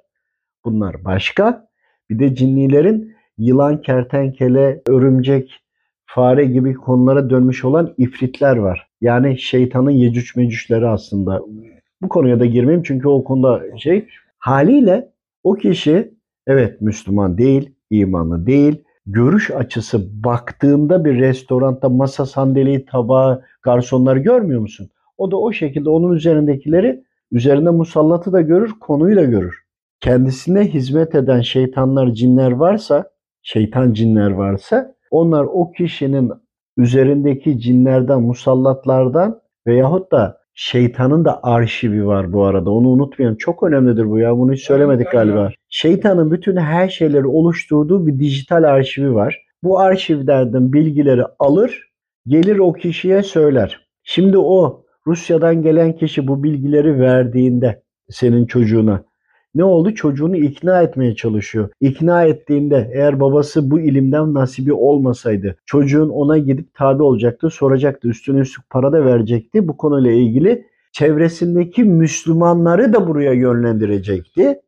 [0.65, 1.69] Bunlar başka.
[2.11, 5.61] Bir de cinnilerin yılan, kertenkele, örümcek,
[6.07, 8.89] fare gibi konulara dönmüş olan ifritler var.
[9.01, 11.41] Yani şeytanın yecüc mecücleri aslında.
[12.03, 14.09] Bu konuya da girmeyeyim çünkü o konuda şey.
[14.39, 15.09] Haliyle
[15.45, 16.15] o kişi
[16.47, 18.85] evet Müslüman değil, imanlı değil.
[19.07, 24.91] Görüş açısı baktığında bir restoranda masa, sandalyeyi, tabağı, garsonları görmüyor musun?
[25.17, 29.63] O da o şekilde onun üzerindekileri üzerinde musallatı da görür, konuyu da görür.
[30.01, 33.11] Kendisine hizmet eden şeytanlar, cinler varsa,
[33.43, 36.33] şeytan cinler varsa onlar o kişinin
[36.77, 42.71] üzerindeki cinlerden, musallatlardan veyahut da şeytanın da arşivi var bu arada.
[42.71, 43.37] Onu unutmayalım.
[43.37, 44.39] Çok önemlidir bu ya.
[44.39, 45.51] Bunu hiç söylemedik galiba.
[45.69, 49.47] Şeytanın bütün her şeyleri oluşturduğu bir dijital arşivi var.
[49.63, 51.91] Bu arşivlerden bilgileri alır,
[52.27, 53.87] gelir o kişiye söyler.
[54.03, 59.05] Şimdi o Rusya'dan gelen kişi bu bilgileri verdiğinde senin çocuğuna
[59.55, 59.95] ne oldu?
[59.95, 61.69] Çocuğunu ikna etmeye çalışıyor.
[61.81, 68.09] İkna ettiğinde eğer babası bu ilimden nasibi olmasaydı çocuğun ona gidip tabi olacaktı, soracaktı.
[68.09, 69.69] Üstüne üstlük para da verecekti.
[69.69, 74.61] Bu konuyla ilgili çevresindeki Müslümanları da buraya yönlendirecekti.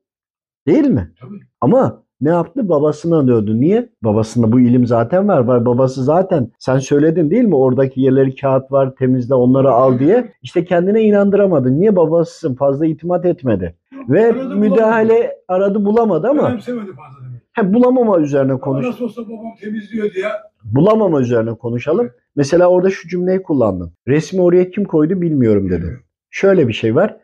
[0.66, 1.12] Değil mi?
[1.20, 1.40] Tabii.
[1.60, 2.68] Ama ne yaptı?
[2.68, 3.60] Babasına döndü.
[3.60, 3.88] Niye?
[4.04, 5.38] Babasında bu ilim zaten var.
[5.40, 5.66] var.
[5.66, 7.56] Babası zaten sen söyledin değil mi?
[7.56, 10.32] Oradaki yerleri kağıt var temizle onları al diye.
[10.42, 11.80] İşte kendine inandıramadı.
[11.80, 12.54] Niye babasısın?
[12.54, 13.74] Fazla itimat etmedi.
[14.08, 17.40] Ve Aradı, müdahale aradı bulamadı ama Önemsemedi fazla demek.
[17.52, 18.86] he, bulamama üzerine konuş.
[18.86, 20.26] nasıl olsa babam temizliyor diye.
[20.64, 22.10] Bulamama üzerine konuşalım.
[22.36, 23.92] Mesela orada şu cümleyi kullandın.
[24.08, 25.92] Resmi oraya kim koydu bilmiyorum dedin.
[26.30, 27.16] Şöyle bir şey var.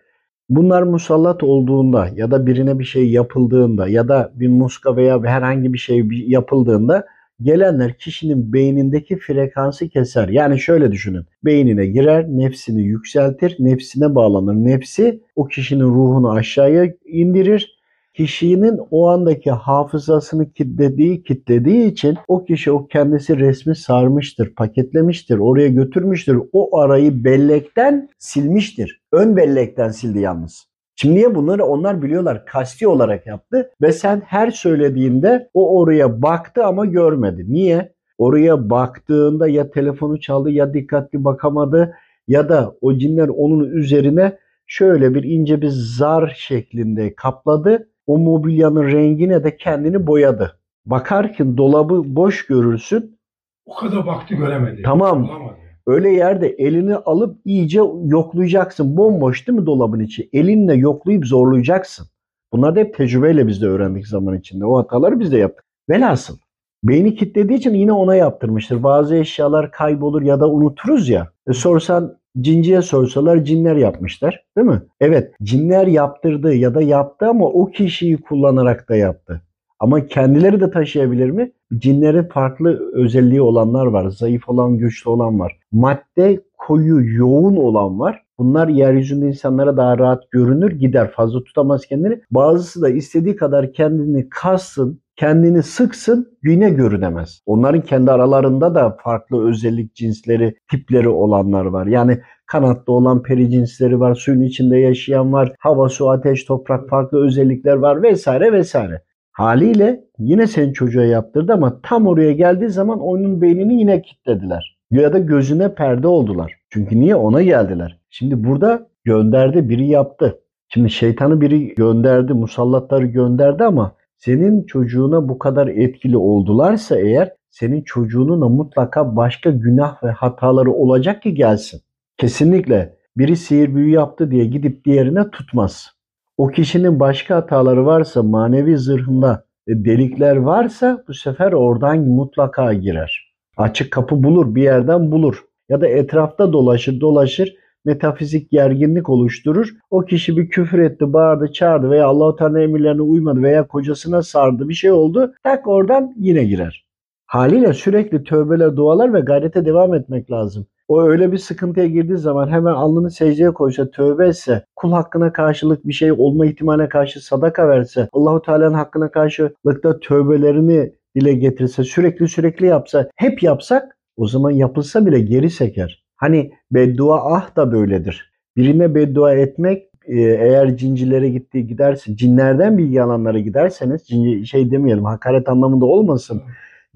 [0.50, 5.72] Bunlar musallat olduğunda ya da birine bir şey yapıldığında ya da bir muska veya herhangi
[5.72, 7.06] bir şey yapıldığında
[7.42, 10.28] gelenler kişinin beynindeki frekansı keser.
[10.28, 11.24] Yani şöyle düşünün.
[11.44, 14.54] Beynine girer, nefsini yükseltir, nefsine bağlanır.
[14.54, 17.80] Nefsi o kişinin ruhunu aşağıya indirir.
[18.20, 25.68] Kişinin o andaki hafızasını kitlediği kitlediği için o kişi o kendisi resmi sarmıştır, paketlemiştir, oraya
[25.68, 26.42] götürmüştür.
[26.52, 29.00] O arayı bellekten silmiştir.
[29.12, 30.66] Ön bellekten sildi yalnız.
[30.96, 36.64] Şimdi niye bunları onlar biliyorlar kasti olarak yaptı ve sen her söylediğinde o oraya baktı
[36.64, 37.44] ama görmedi.
[37.48, 37.92] Niye?
[38.18, 41.94] Oraya baktığında ya telefonu çaldı ya dikkatli bakamadı
[42.28, 47.89] ya da o cinler onun üzerine şöyle bir ince bir zar şeklinde kapladı.
[48.11, 50.59] O mobilyanın rengine de kendini boyadı.
[50.87, 53.18] Bakarken dolabı boş görürsün.
[53.66, 54.83] O kadar baktı göremedi.
[54.85, 55.29] Tamam.
[55.29, 55.57] Bulamadı.
[55.87, 58.96] Öyle yerde elini alıp iyice yoklayacaksın.
[58.96, 60.29] Bomboş değil mi dolabın içi?
[60.33, 62.07] Elinle yoklayıp zorlayacaksın.
[62.53, 64.64] Bunlar da hep tecrübeyle biz de öğrendik zaman içinde.
[64.64, 65.64] O hataları biz de yaptık.
[65.90, 66.37] Velhasıl
[66.85, 68.83] beyni kilitlediği için yine ona yaptırmıştır.
[68.83, 71.29] Bazı eşyalar kaybolur ya da unuturuz ya.
[71.49, 74.83] E sorsan cinciye sorsalar cinler yapmışlar değil mi?
[75.01, 79.43] Evet cinler yaptırdı ya da yaptı ama o kişiyi kullanarak da yaptı.
[79.81, 81.53] Ama kendileri de taşıyabilir mi?
[81.79, 84.09] Cinlerin farklı özelliği olanlar var.
[84.09, 85.59] Zayıf olan, güçlü olan var.
[85.73, 88.23] Madde koyu, yoğun olan var.
[88.38, 91.11] Bunlar yeryüzünde insanlara daha rahat görünür, gider.
[91.12, 92.20] Fazla tutamaz kendini.
[92.31, 97.42] Bazısı da istediği kadar kendini kassın, kendini sıksın, yine görünemez.
[97.46, 101.87] Onların kendi aralarında da farklı özellik cinsleri, tipleri olanlar var.
[101.87, 107.27] Yani kanatlı olan peri cinsleri var, suyun içinde yaşayan var, hava, su, ateş, toprak farklı
[107.27, 109.03] özellikler var vesaire vesaire.
[109.33, 114.80] Haliyle yine senin çocuğa yaptırdı ama tam oraya geldiği zaman onun beynini yine kilitlediler.
[114.90, 116.53] Ya da gözüne perde oldular.
[116.70, 117.14] Çünkü niye?
[117.14, 117.98] Ona geldiler.
[118.11, 120.38] Şimdi burada gönderdi, biri yaptı.
[120.68, 127.83] Şimdi şeytanı biri gönderdi, musallatları gönderdi ama senin çocuğuna bu kadar etkili oldularsa eğer senin
[127.83, 131.81] çocuğunun da mutlaka başka günah ve hataları olacak ki gelsin.
[132.18, 135.90] Kesinlikle biri sihir büyü yaptı diye gidip diğerine tutmaz.
[136.37, 143.30] O kişinin başka hataları varsa, manevi zırhında delikler varsa bu sefer oradan mutlaka girer.
[143.61, 145.44] Açık kapı bulur, bir yerden bulur.
[145.68, 149.68] Ya da etrafta dolaşır, dolaşır, metafizik gerginlik oluşturur.
[149.90, 154.68] O kişi bir küfür etti, bağırdı, çağırdı veya Allah-u Teala emirlerine uymadı veya kocasına sardı,
[154.68, 155.33] bir şey oldu.
[155.42, 156.85] Tak oradan yine girer.
[157.27, 160.66] Haliyle sürekli tövbeler, dualar ve gayrete devam etmek lazım.
[160.88, 165.87] O öyle bir sıkıntıya girdiği zaman hemen alnını secdeye koysa, tövbe etse, kul hakkına karşılık
[165.87, 172.29] bir şey olma ihtimaline karşı sadaka verse, Allahu Teala'nın hakkına karşılıkta tövbelerini dile getirse, sürekli
[172.29, 176.05] sürekli yapsa, hep yapsak o zaman yapılsa bile geri seker.
[176.16, 178.33] Hani beddua ah da böyledir.
[178.57, 185.05] Birine beddua etmek e, eğer cincilere gittiği giderse, cinlerden bilgi alanlara giderseniz, cinci, şey demeyelim
[185.05, 186.42] hakaret anlamında olmasın.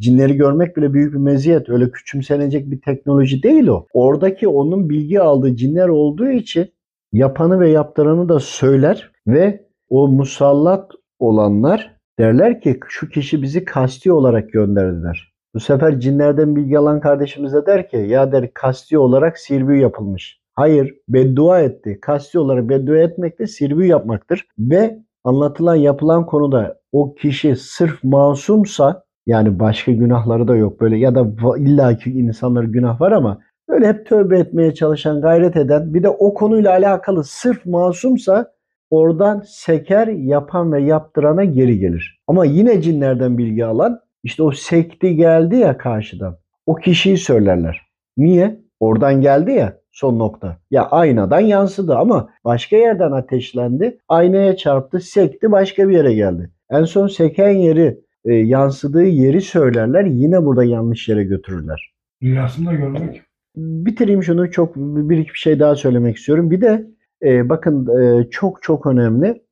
[0.01, 1.69] Cinleri görmek bile büyük bir meziyet.
[1.69, 3.87] Öyle küçümsenecek bir teknoloji değil o.
[3.93, 6.73] Oradaki onun bilgi aldığı cinler olduğu için
[7.13, 14.13] yapanı ve yaptıranı da söyler ve o musallat olanlar derler ki şu kişi bizi kasti
[14.13, 15.35] olarak gönderdiler.
[15.55, 20.41] Bu sefer cinlerden bilgi alan kardeşimiz de der ki ya der kasti olarak sirbü yapılmış.
[20.55, 21.99] Hayır beddua etti.
[22.03, 24.47] Kasti olarak beddua etmek de sirbü yapmaktır.
[24.59, 31.15] Ve anlatılan yapılan konuda o kişi sırf masumsa yani başka günahları da yok böyle ya
[31.15, 31.27] da
[31.59, 36.35] illaki insanların günah var ama Böyle hep tövbe etmeye çalışan, gayret eden bir de o
[36.35, 38.54] konuyla alakalı sırf masumsa
[38.95, 42.21] oradan seker yapan ve yaptırana geri gelir.
[42.27, 46.39] Ama yine cinlerden bilgi alan işte o sekti geldi ya karşıdan.
[46.67, 47.81] O kişiyi söylerler.
[48.17, 48.61] Niye?
[48.81, 50.59] Oradan geldi ya son nokta.
[50.71, 53.99] Ya aynadan yansıdı ama başka yerden ateşlendi.
[54.09, 56.51] Aynaya çarptı, sekti başka bir yere geldi.
[56.71, 60.05] En son seken yeri, e, yansıdığı yeri söylerler.
[60.05, 61.93] Yine burada yanlış yere götürürler.
[62.23, 63.23] Rüyasında görmek.
[63.57, 66.51] Bitireyim şunu çok bir iki bir şey daha söylemek istiyorum.
[66.51, 66.87] Bir de
[67.25, 69.43] e, bakın e, çok çok önemli.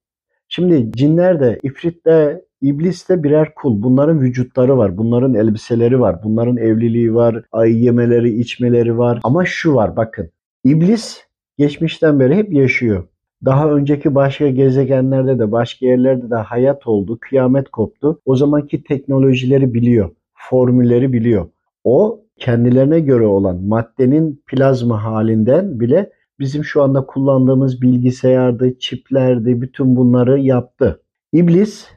[0.48, 3.82] Şimdi cinler de, ifrit de, iblis de birer kul.
[3.82, 9.20] Bunların vücutları var, bunların elbiseleri var, bunların evliliği var, ay yemeleri, içmeleri var.
[9.22, 10.30] Ama şu var bakın.
[10.64, 11.20] İblis
[11.58, 13.04] geçmişten beri hep yaşıyor.
[13.44, 18.20] Daha önceki başka gezegenlerde de başka yerlerde de hayat oldu, kıyamet koptu.
[18.24, 21.46] O zamanki teknolojileri biliyor, formülleri biliyor.
[21.84, 26.10] O kendilerine göre olan maddenin plazma halinden bile
[26.42, 31.02] bizim şu anda kullandığımız bilgisayardı, çiplerdi, bütün bunları yaptı.
[31.32, 31.88] İblis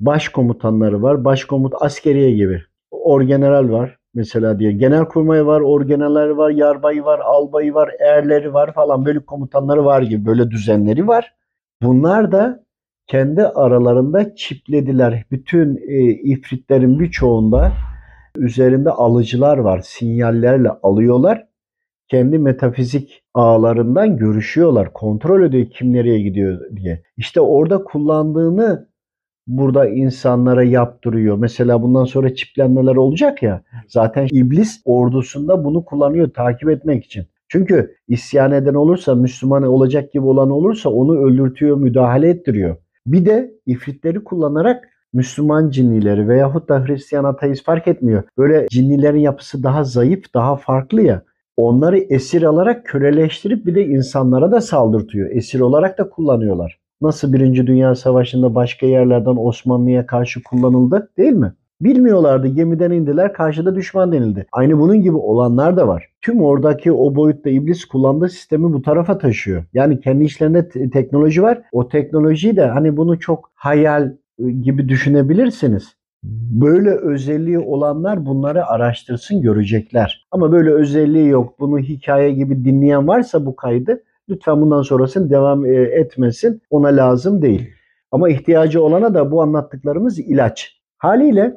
[0.00, 1.24] başkomutanları var.
[1.24, 2.62] Başkomut askeriye gibi.
[2.90, 4.72] Orgeneral var mesela diye.
[4.72, 9.04] Genelkurmay var, orgeneral var, yarbayı var, albayı var, erleri var falan.
[9.04, 11.34] Bölük komutanları var gibi böyle düzenleri var.
[11.82, 12.64] Bunlar da
[13.06, 15.24] kendi aralarında çiplediler.
[15.30, 17.72] Bütün e, ifritlerin birçoğunda
[18.36, 19.80] üzerinde alıcılar var.
[19.84, 21.46] Sinyallerle alıyorlar.
[22.08, 24.92] Kendi metafizik ağlarından görüşüyorlar.
[24.92, 27.02] Kontrol ediyor kim nereye gidiyor diye.
[27.16, 28.88] İşte orada kullandığını
[29.46, 31.36] burada insanlara yaptırıyor.
[31.36, 33.62] Mesela bundan sonra çiplenmeler olacak ya.
[33.88, 37.26] Zaten iblis ordusunda bunu kullanıyor takip etmek için.
[37.48, 42.76] Çünkü isyan eden olursa, Müslüman olacak gibi olan olursa onu öldürtüyor, müdahale ettiriyor.
[43.06, 48.22] Bir de ifritleri kullanarak Müslüman cinnileri veyahut da Hristiyan ateist fark etmiyor.
[48.38, 51.22] Böyle cinnilerin yapısı daha zayıf, daha farklı ya.
[51.56, 55.30] Onları esir alarak köleleştirip bir de insanlara da saldırtıyor.
[55.30, 56.78] Esir olarak da kullanıyorlar.
[57.00, 61.52] Nasıl Birinci Dünya Savaşı'nda başka yerlerden Osmanlı'ya karşı kullanıldı değil mi?
[61.80, 64.46] Bilmiyorlardı gemiden indiler karşıda düşman denildi.
[64.52, 66.08] Aynı bunun gibi olanlar da var.
[66.20, 69.64] Tüm oradaki o boyutta iblis kullandığı sistemi bu tarafa taşıyor.
[69.74, 71.62] Yani kendi işlerinde te- teknoloji var.
[71.72, 74.12] O teknolojiyi de hani bunu çok hayal
[74.62, 75.96] gibi düşünebilirsiniz.
[76.50, 80.26] Böyle özelliği olanlar bunları araştırsın görecekler.
[80.30, 81.60] Ama böyle özelliği yok.
[81.60, 86.62] Bunu hikaye gibi dinleyen varsa bu kaydı lütfen bundan sonrasını devam e, etmesin.
[86.70, 87.70] Ona lazım değil.
[88.10, 90.80] Ama ihtiyacı olana da bu anlattıklarımız ilaç.
[90.98, 91.56] Haliyle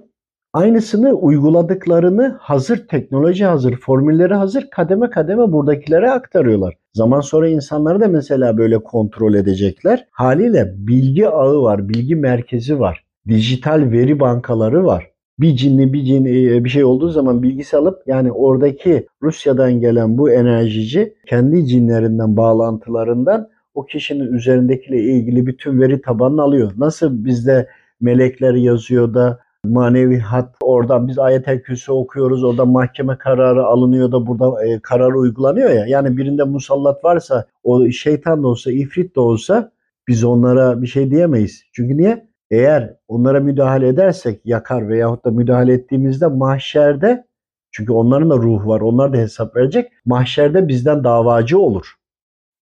[0.53, 6.75] aynısını uyguladıklarını hazır teknoloji hazır, formülleri hazır kademe kademe buradakilere aktarıyorlar.
[6.93, 10.07] Zaman sonra insanları da mesela böyle kontrol edecekler.
[10.11, 13.04] Haliyle bilgi ağı var, bilgi merkezi var.
[13.27, 15.11] Dijital veri bankaları var.
[15.39, 20.17] Bir cinli bir cin e, bir şey olduğu zaman bilgisi alıp yani oradaki Rusya'dan gelen
[20.17, 26.71] bu enerjici kendi cinlerinden bağlantılarından o kişinin üzerindekiyle ilgili bütün veri tabanını alıyor.
[26.77, 27.67] Nasıl bizde
[28.01, 34.27] melekler yazıyor da manevi hat oradan biz ayet-el kürsü okuyoruz orada mahkeme kararı alınıyor da
[34.27, 35.85] burada e, karar uygulanıyor ya.
[35.87, 39.71] Yani birinde musallat varsa o şeytan da olsa ifrit de olsa
[40.07, 41.63] biz onlara bir şey diyemeyiz.
[41.73, 42.24] Çünkü niye?
[42.51, 47.25] Eğer onlara müdahale edersek yakar veyahut da müdahale ettiğimizde mahşerde
[47.71, 49.91] çünkü onların da ruhu var onlar da hesap verecek.
[50.05, 51.95] Mahşerde bizden davacı olur.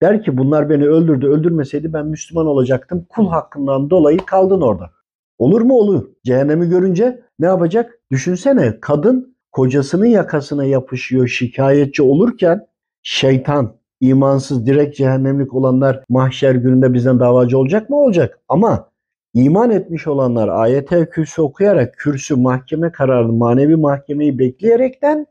[0.02, 3.06] Der ki bunlar beni öldürdü öldürmeseydi ben Müslüman olacaktım.
[3.10, 4.90] Kul hakkından dolayı kaldın orada.
[5.38, 6.06] Olur mu olur.
[6.26, 8.00] Cehennemi görünce ne yapacak?
[8.12, 12.68] Düşünsene kadın kocasının yakasına yapışıyor şikayetçi olurken
[13.02, 17.96] şeytan, imansız direkt cehennemlik olanlar mahşer gününde bizden davacı olacak mı?
[17.96, 18.40] Olacak.
[18.50, 18.93] Ama
[19.34, 25.28] iman etmiş olanlar ayet-el kürsü okuyarak kürsü mahkeme kararını manevi mahkemeyi bekleyerekten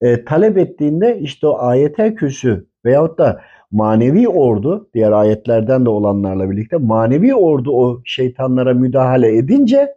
[0.00, 6.50] e, talep ettiğinde işte o ayet-el kürsü veyahut da manevi ordu diğer ayetlerden de olanlarla
[6.50, 9.94] birlikte manevi ordu o şeytanlara müdahale edince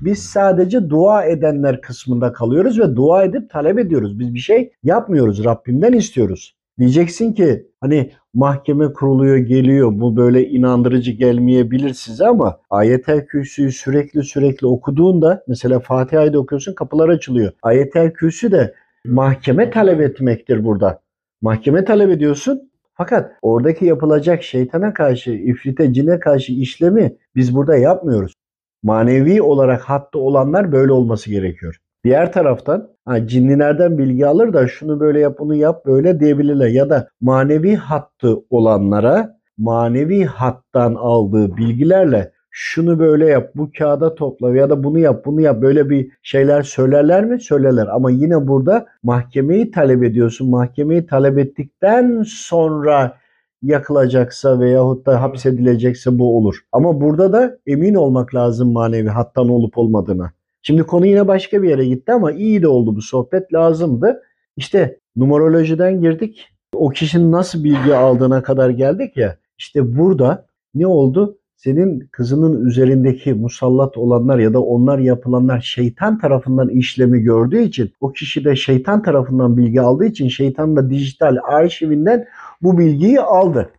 [0.00, 4.18] biz sadece dua edenler kısmında kalıyoruz ve dua edip talep ediyoruz.
[4.18, 5.44] Biz bir şey yapmıyoruz.
[5.44, 6.56] Rabbimden istiyoruz.
[6.80, 14.22] Diyeceksin ki hani mahkeme kuruluyor geliyor bu böyle inandırıcı gelmeyebilir size ama ayetel kürsüyü sürekli
[14.22, 17.52] sürekli okuduğunda mesela Fatiha'yı da okuyorsun kapılar açılıyor.
[17.62, 18.74] Ayetel kürsü de
[19.04, 21.00] mahkeme talep etmektir burada.
[21.42, 28.34] Mahkeme talep ediyorsun fakat oradaki yapılacak şeytana karşı, ifrite, cine karşı işlemi biz burada yapmıyoruz.
[28.82, 31.80] Manevi olarak hatta olanlar böyle olması gerekiyor.
[32.04, 32.88] Diğer taraftan
[33.24, 36.68] cinlilerden bilgi alır da şunu böyle yap bunu yap böyle diyebilirler.
[36.68, 44.56] Ya da manevi hattı olanlara manevi hattan aldığı bilgilerle şunu böyle yap, bu kağıda topla
[44.56, 47.40] ya da bunu yap, bunu yap böyle bir şeyler söylerler mi?
[47.40, 47.86] Söylerler.
[47.86, 50.50] Ama yine burada mahkemeyi talep ediyorsun.
[50.50, 53.16] Mahkemeyi talep ettikten sonra
[53.62, 56.60] yakılacaksa veyahut da hapsedilecekse bu olur.
[56.72, 60.32] Ama burada da emin olmak lazım manevi hattan olup olmadığına.
[60.62, 64.22] Şimdi konu yine başka bir yere gitti ama iyi de oldu bu sohbet lazımdı.
[64.56, 66.48] İşte numerolojiden girdik.
[66.74, 69.36] O kişinin nasıl bilgi aldığına kadar geldik ya.
[69.58, 71.36] İşte burada ne oldu?
[71.56, 78.12] Senin kızının üzerindeki musallat olanlar ya da onlar yapılanlar şeytan tarafından işlemi gördüğü için o
[78.12, 82.26] kişi de şeytan tarafından bilgi aldığı için şeytan da dijital arşivinden
[82.62, 83.70] bu bilgiyi aldı.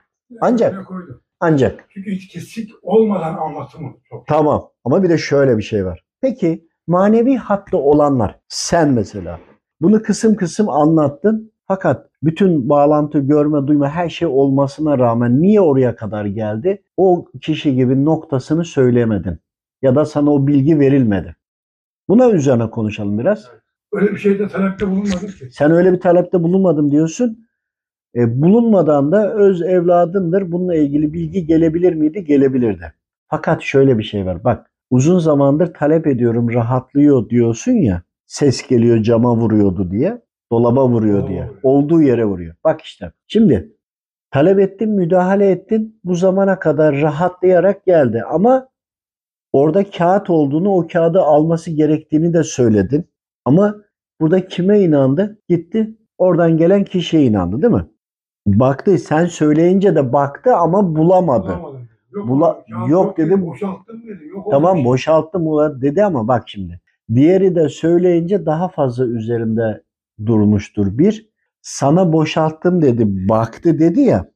[0.42, 0.86] Ancak-.
[1.40, 4.28] Ancak Çünkü hiç kesik olmadan anlatımı çok.
[4.28, 6.06] Tamam ama bir de şöyle bir şey var.
[6.22, 9.40] Peki manevi hatta olanlar sen mesela
[9.82, 15.96] bunu kısım kısım anlattın fakat bütün bağlantı, görme, duyma her şey olmasına rağmen niye oraya
[15.96, 16.84] kadar geldi?
[16.98, 19.40] O kişi gibi noktasını söylemedin
[19.82, 21.36] ya da sana o bilgi verilmedi.
[22.10, 23.52] Buna üzerine konuşalım biraz.
[23.92, 25.52] Öyle bir şeyde talepte bulunmadım ki.
[25.52, 27.48] Sen öyle bir talepte bulunmadım diyorsun.
[28.16, 30.52] E, bulunmadan da öz evladındır.
[30.52, 32.24] Bununla ilgili bilgi gelebilir miydi?
[32.24, 32.94] Gelebilirdi.
[33.28, 34.44] Fakat şöyle bir şey var.
[34.44, 38.02] Bak uzun zamandır talep ediyorum rahatlıyor diyorsun ya.
[38.26, 40.22] Ses geliyor cama vuruyordu diye.
[40.52, 41.44] Dolaba vuruyor Dolaba diye.
[41.44, 41.60] vuruyor.
[41.64, 42.56] Olduğu yere vuruyor.
[42.64, 43.12] Bak işte.
[43.28, 43.72] Şimdi
[44.32, 46.00] talep ettin, müdahale ettin.
[46.04, 48.24] Bu zamana kadar rahatlayarak geldi.
[48.30, 48.68] Ama
[49.54, 53.06] orada kağıt olduğunu, o kağıdı alması gerektiğini de söyledin.
[53.46, 53.76] Ama
[54.22, 55.40] burada kime inandı?
[55.50, 55.98] Gitti.
[56.18, 57.86] Oradan gelen kişiye inandı değil mi?
[58.48, 58.98] Baktı.
[58.98, 61.48] Sen söyleyince de baktı ama bulamadı.
[61.48, 61.81] Bulamadım.
[62.14, 63.46] Yok, Bula- yok dedi, dedim.
[63.46, 64.28] Boşalttım dedi.
[64.28, 64.86] Yok Tamam olmuş.
[64.86, 66.82] boşalttım ulan dedi ama bak şimdi.
[67.14, 69.84] Diğeri de söyleyince daha fazla üzerinde
[70.26, 70.98] durmuştur.
[70.98, 71.30] Bir,
[71.62, 74.32] sana boşalttım dedi, baktı dedi ya.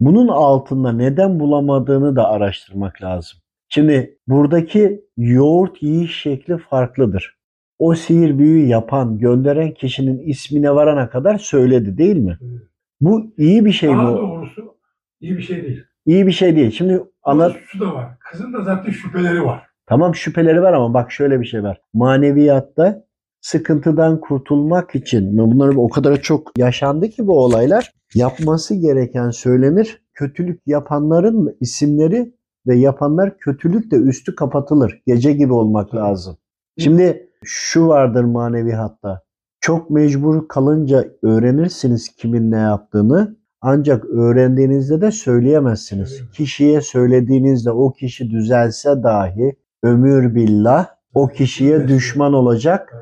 [0.00, 3.38] Bunun altında neden bulamadığını da araştırmak lazım.
[3.68, 7.36] Şimdi buradaki yoğurt yiyiş şekli farklıdır.
[7.78, 12.38] O sihir büyüyü yapan, gönderen kişinin ismine varana kadar söyledi değil mi?
[12.42, 12.60] Evet.
[13.00, 14.16] Bu iyi bir şey Daha mi?
[14.16, 14.74] doğrusu
[15.20, 15.82] iyi bir şey değil.
[16.06, 16.70] İyi bir şey değil.
[16.70, 17.56] Şimdi Anlat.
[17.66, 18.18] şu da var.
[18.30, 19.66] Kızın da zaten şüpheleri var.
[19.86, 21.80] Tamam şüpheleri var ama bak şöyle bir şey var.
[21.94, 23.04] Maneviyatta
[23.40, 30.02] sıkıntıdan kurtulmak için bunlar o kadar çok yaşandı ki bu olaylar yapması gereken söylenir.
[30.14, 32.34] Kötülük yapanların isimleri
[32.66, 35.02] ve yapanlar kötülük de üstü kapatılır.
[35.06, 36.36] Gece gibi olmak lazım.
[36.78, 39.22] Şimdi şu vardır manevi hatta.
[39.60, 43.36] Çok mecbur kalınca öğrenirsiniz kimin ne yaptığını.
[43.68, 46.30] Ancak öğrendiğinizde de söyleyemezsiniz.
[46.32, 52.94] Kişiye söylediğinizde o kişi düzelse dahi ömür billah o kişiye düşman olacak.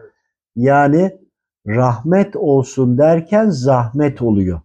[0.57, 1.19] Yani
[1.67, 4.61] rahmet olsun derken zahmet oluyor.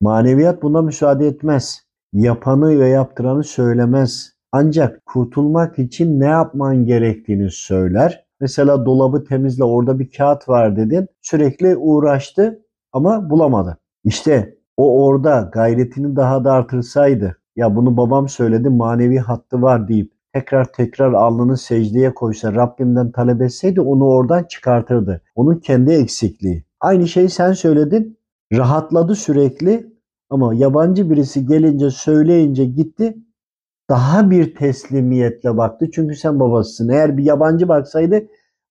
[0.00, 1.82] Maneviyat buna müsaade etmez.
[2.12, 4.32] Yapanı ve yaptıranı söylemez.
[4.52, 8.24] Ancak kurtulmak için ne yapman gerektiğini söyler.
[8.40, 11.06] Mesela dolabı temizle orada bir kağıt var dedin.
[11.22, 12.62] Sürekli uğraştı
[12.92, 13.78] ama bulamadı.
[14.04, 20.12] İşte o orada gayretini daha da artırsaydı ya bunu babam söyledi manevi hattı var deyip
[20.32, 25.22] tekrar tekrar alnını secdeye koysa Rabbimden talep etseydi onu oradan çıkartırdı.
[25.34, 26.64] Onun kendi eksikliği.
[26.80, 28.18] Aynı şeyi sen söyledin.
[28.52, 29.92] Rahatladı sürekli
[30.30, 33.16] ama yabancı birisi gelince söyleyince gitti.
[33.90, 35.90] Daha bir teslimiyetle baktı.
[35.92, 36.88] Çünkü sen babasısın.
[36.88, 38.26] Eğer bir yabancı baksaydı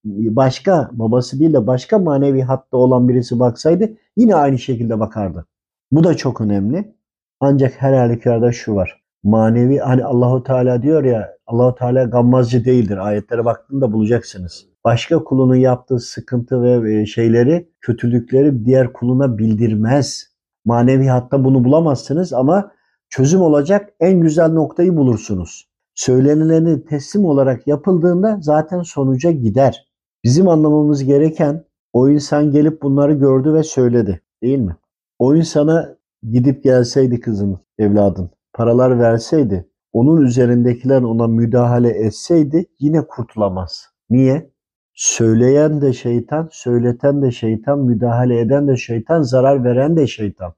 [0.05, 5.45] başka babası değil de başka manevi hatta olan birisi baksaydı yine aynı şekilde bakardı.
[5.91, 6.95] Bu da çok önemli.
[7.39, 9.01] Ancak her halükarda şu var.
[9.23, 12.97] Manevi hani Allahu Teala diyor ya Allahu Teala gammazcı değildir.
[12.97, 14.65] Ayetlere baktığında bulacaksınız.
[14.85, 20.27] Başka kulunun yaptığı sıkıntı ve şeyleri, kötülükleri diğer kuluna bildirmez.
[20.65, 22.71] Manevi hatta bunu bulamazsınız ama
[23.09, 25.69] çözüm olacak en güzel noktayı bulursunuz.
[25.95, 29.87] Söylenileni teslim olarak yapıldığında zaten sonuca gider.
[30.23, 34.75] Bizim anlamamız gereken o insan gelip bunları gördü ve söyledi değil mi?
[35.19, 35.97] O insana
[36.31, 43.85] gidip gelseydi kızın, evladın, paralar verseydi, onun üzerindekiler ona müdahale etseydi yine kurtulamaz.
[44.09, 44.51] Niye?
[44.93, 50.53] Söyleyen de şeytan, söyleten de şeytan, müdahale eden de şeytan, zarar veren de şeytan.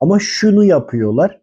[0.00, 1.40] Ama şunu yapıyorlar.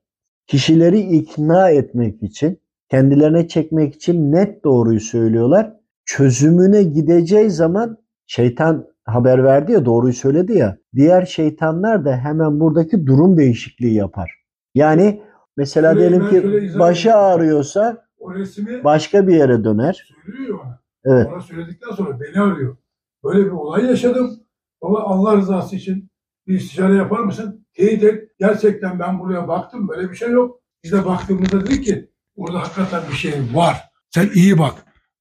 [0.47, 5.74] Kişileri ikna etmek için, kendilerine çekmek için net doğruyu söylüyorlar.
[6.05, 7.97] Çözümüne gideceği zaman
[8.28, 10.78] şeytan haber verdi ya doğruyu söyledi ya.
[10.95, 14.32] Diğer şeytanlar da hemen buradaki durum değişikliği yapar.
[14.76, 15.22] Yani
[15.58, 17.24] mesela Şöyle diyelim ki başı edeyim.
[17.24, 20.16] ağrıyorsa O resmi başka bir yere döner.
[20.26, 20.60] söylüyor.
[21.05, 21.28] Evet.
[21.34, 22.78] Ona söyledikten sonra beni arıyor.
[23.24, 24.39] Böyle bir olay yaşadım.
[24.82, 26.10] Baba Allah rızası için
[26.47, 27.66] bir istişare yapar mısın?
[27.74, 28.30] Teyit et.
[28.39, 29.88] Gerçekten ben buraya baktım.
[29.88, 30.62] Böyle bir şey yok.
[30.84, 33.78] Biz de baktığımızda dedik ki burada hakikaten bir şey var.
[34.10, 34.74] Sen iyi bak.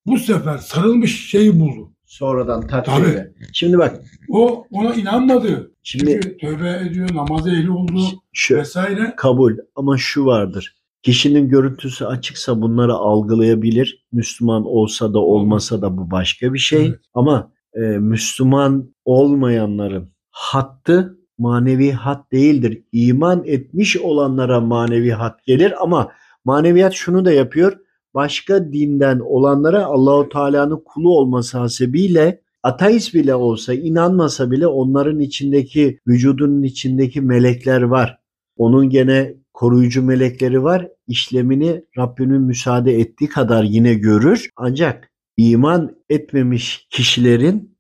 [0.07, 1.93] Bu sefer sarılmış şeyi buldu.
[2.07, 3.33] Sonradan takdirle.
[3.53, 4.01] Şimdi bak
[4.31, 5.73] O ona inanmadı.
[5.83, 8.01] şimdi Çünkü tövbe ediyor, namazı ehli oldu
[8.33, 9.15] şu vesaire.
[9.17, 10.77] kabul ama şu vardır.
[11.03, 14.07] Kişinin görüntüsü açıksa bunları algılayabilir.
[14.13, 16.87] Müslüman olsa da olmasa da bu başka bir şey.
[16.87, 17.01] Evet.
[17.15, 22.83] Ama e, Müslüman olmayanların hattı manevi hat değildir.
[22.93, 26.13] İman etmiş olanlara manevi hat gelir ama
[26.45, 27.79] maneviyat şunu da yapıyor.
[28.17, 36.01] Başka dinden olanlara Allahu Teala'nın kulu olması hasebiyle ateist bile olsa inanmasa bile onların içindeki
[36.09, 38.19] vücudunun içindeki melekler var.
[38.57, 40.89] Onun gene koruyucu melekleri var.
[41.09, 44.51] İşlemini Rabbimin müsaade ettiği kadar yine görür.
[44.57, 47.79] Ancak iman etmemiş kişilerin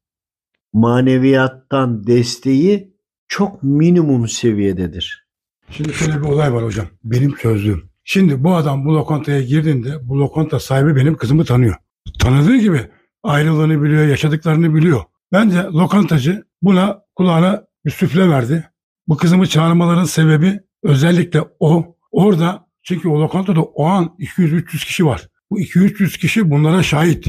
[0.72, 2.94] maneviyattan desteği
[3.28, 5.26] çok minimum seviyededir.
[5.70, 6.86] Şimdi şöyle bir olay var hocam.
[7.04, 7.95] Benim sözlüğüm.
[8.08, 11.74] Şimdi bu adam bu lokantaya girdiğinde bu lokanta sahibi benim kızımı tanıyor.
[12.18, 12.80] Tanıdığı gibi
[13.22, 15.04] ayrılığını biliyor, yaşadıklarını biliyor.
[15.32, 18.70] Bence lokantacı buna kulağına bir süfle verdi.
[19.08, 21.96] Bu kızımı çağırmaların sebebi özellikle o.
[22.12, 25.28] Orada çünkü o lokantada o an 200-300 kişi var.
[25.50, 27.26] Bu 200-300 kişi bunlara şahit.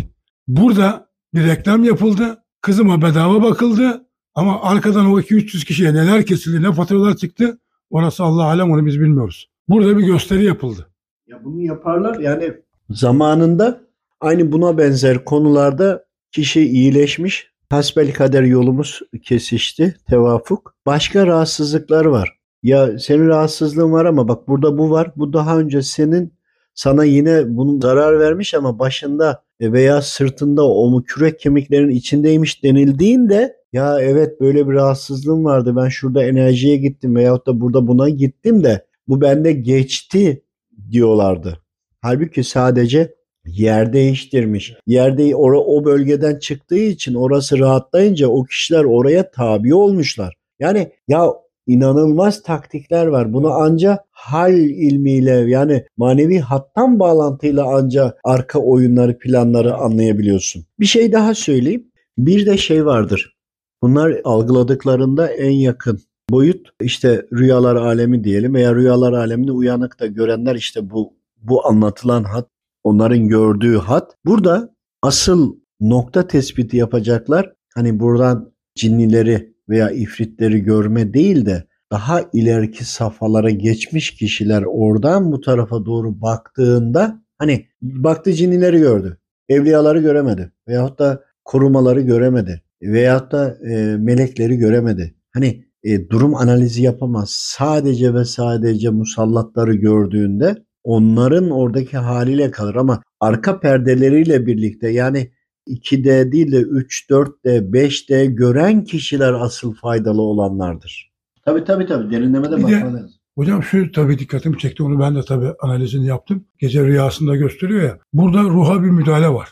[0.47, 2.43] Burada bir reklam yapıldı.
[2.61, 4.05] Kızıma bedava bakıldı.
[4.35, 7.59] Ama arkadan o 200-300 kişiye neler kesildi, ne faturalar çıktı
[7.89, 9.49] orası Allah alem onu biz bilmiyoruz.
[9.69, 10.87] Burada bir gösteri yapıldı.
[11.27, 12.53] Ya bunu yaparlar yani
[12.89, 13.81] zamanında
[14.19, 17.51] aynı buna benzer konularda kişi iyileşmiş.
[17.69, 19.95] Hasbel kader yolumuz kesişti.
[20.09, 20.75] Tevafuk.
[20.85, 22.39] Başka rahatsızlıklar var.
[22.63, 25.11] Ya senin rahatsızlığın var ama bak burada bu var.
[25.15, 26.33] Bu daha önce senin
[26.73, 33.57] sana yine bunun zarar vermiş ama başında veya sırtında o mu kürek kemiklerin içindeymiş denildiğinde
[33.73, 38.63] ya evet böyle bir rahatsızlığım vardı ben şurada enerjiye gittim veyahut da burada buna gittim
[38.63, 40.43] de bu bende geçti
[40.91, 41.61] diyorlardı.
[42.01, 44.73] Halbuki sadece yer değiştirmiş.
[44.87, 50.35] Yerde o, o bölgeden çıktığı için orası rahatlayınca o kişiler oraya tabi olmuşlar.
[50.59, 51.33] Yani ya
[51.67, 53.33] inanılmaz taktikler var.
[53.33, 60.65] Bunu anca hal ilmiyle yani manevi hattan bağlantıyla anca arka oyunları planları anlayabiliyorsun.
[60.79, 61.91] Bir şey daha söyleyeyim.
[62.17, 63.37] Bir de şey vardır.
[63.81, 65.99] Bunlar algıladıklarında en yakın
[66.29, 72.23] boyut işte rüyalar alemi diyelim veya rüyalar alemini uyanık da görenler işte bu bu anlatılan
[72.23, 72.49] hat
[72.83, 74.15] onların gördüğü hat.
[74.25, 77.53] Burada asıl nokta tespiti yapacaklar.
[77.75, 85.41] Hani buradan cinnileri veya ifritleri görme değil de daha ileriki safhalara geçmiş kişiler oradan bu
[85.41, 89.17] tarafa doğru baktığında hani baktı cinnileri gördü.
[89.49, 90.51] Evliyaları göremedi.
[90.67, 92.61] Veyahut da korumaları göremedi.
[92.81, 95.15] Veyahut da e, melekleri göremedi.
[95.33, 97.29] Hani e, durum analizi yapamaz.
[97.29, 105.31] Sadece ve sadece musallatları gördüğünde onların oradaki haliyle kalır ama arka perdeleriyle birlikte yani
[105.67, 111.11] 2D değil de 3, 4D, 5D gören kişiler asıl faydalı olanlardır.
[111.45, 113.11] Tabii tabii tabii derinlemede Bir de- bakman lazım.
[113.35, 114.83] Hocam şu tabii dikkatimi çekti.
[114.83, 116.45] Onu ben de tabii analizini yaptım.
[116.59, 117.99] Gece rüyasında gösteriyor ya.
[118.13, 119.49] Burada ruha bir müdahale var.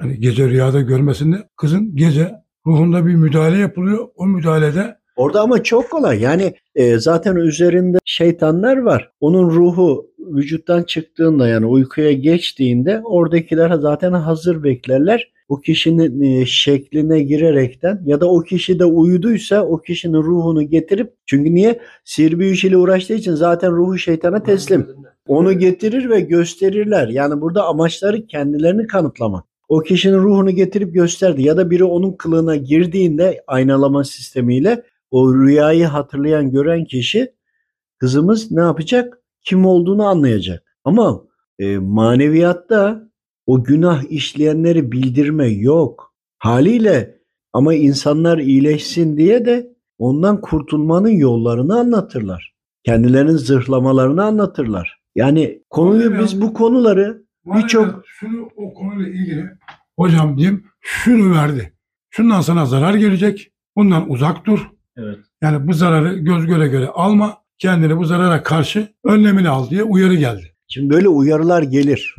[0.00, 2.34] Hani gece rüyada görmesinde kızın gece
[2.66, 4.08] ruhunda bir müdahale yapılıyor.
[4.16, 6.20] O müdahalede Orada ama çok kolay.
[6.20, 9.10] Yani e, zaten üzerinde şeytanlar var.
[9.20, 15.34] Onun ruhu vücuttan çıktığında yani uykuya geçtiğinde oradakiler zaten hazır beklerler.
[15.48, 21.12] O kişinin e, şekline girerekten ya da o kişi de uyuduysa o kişinin ruhunu getirip
[21.26, 21.80] çünkü niye?
[22.04, 24.88] Sihir büyü uğraştığı için zaten ruhu şeytana teslim.
[25.28, 27.08] Onu getirir ve gösterirler.
[27.08, 29.44] Yani burada amaçları kendilerini kanıtlamak.
[29.68, 35.84] O kişinin ruhunu getirip gösterdi ya da biri onun kılığına girdiğinde aynalama sistemiyle o rüyayı
[35.86, 37.32] hatırlayan gören kişi
[37.98, 39.18] kızımız ne yapacak?
[39.40, 40.76] Kim olduğunu anlayacak.
[40.84, 41.24] Ama
[41.58, 43.08] e, maneviyatta
[43.46, 46.14] o günah işleyenleri bildirme yok.
[46.38, 47.18] Haliyle
[47.52, 52.54] ama insanlar iyileşsin diye de ondan kurtulmanın yollarını anlatırlar.
[52.84, 55.00] Kendilerinin zırhlamalarını anlatırlar.
[55.14, 59.44] Yani konuyu biz bu konuları Birçok- şunu o konuyla ilgili
[59.98, 61.72] hocam diyeyim şunu verdi.
[62.10, 63.52] Şundan sana zarar gelecek.
[63.76, 64.70] Bundan uzak dur.
[64.96, 65.18] Evet.
[65.42, 67.44] Yani bu zararı göz göre göre alma.
[67.58, 70.54] Kendini bu zarara karşı önlemini al diye uyarı geldi.
[70.68, 72.16] Şimdi böyle uyarılar gelir.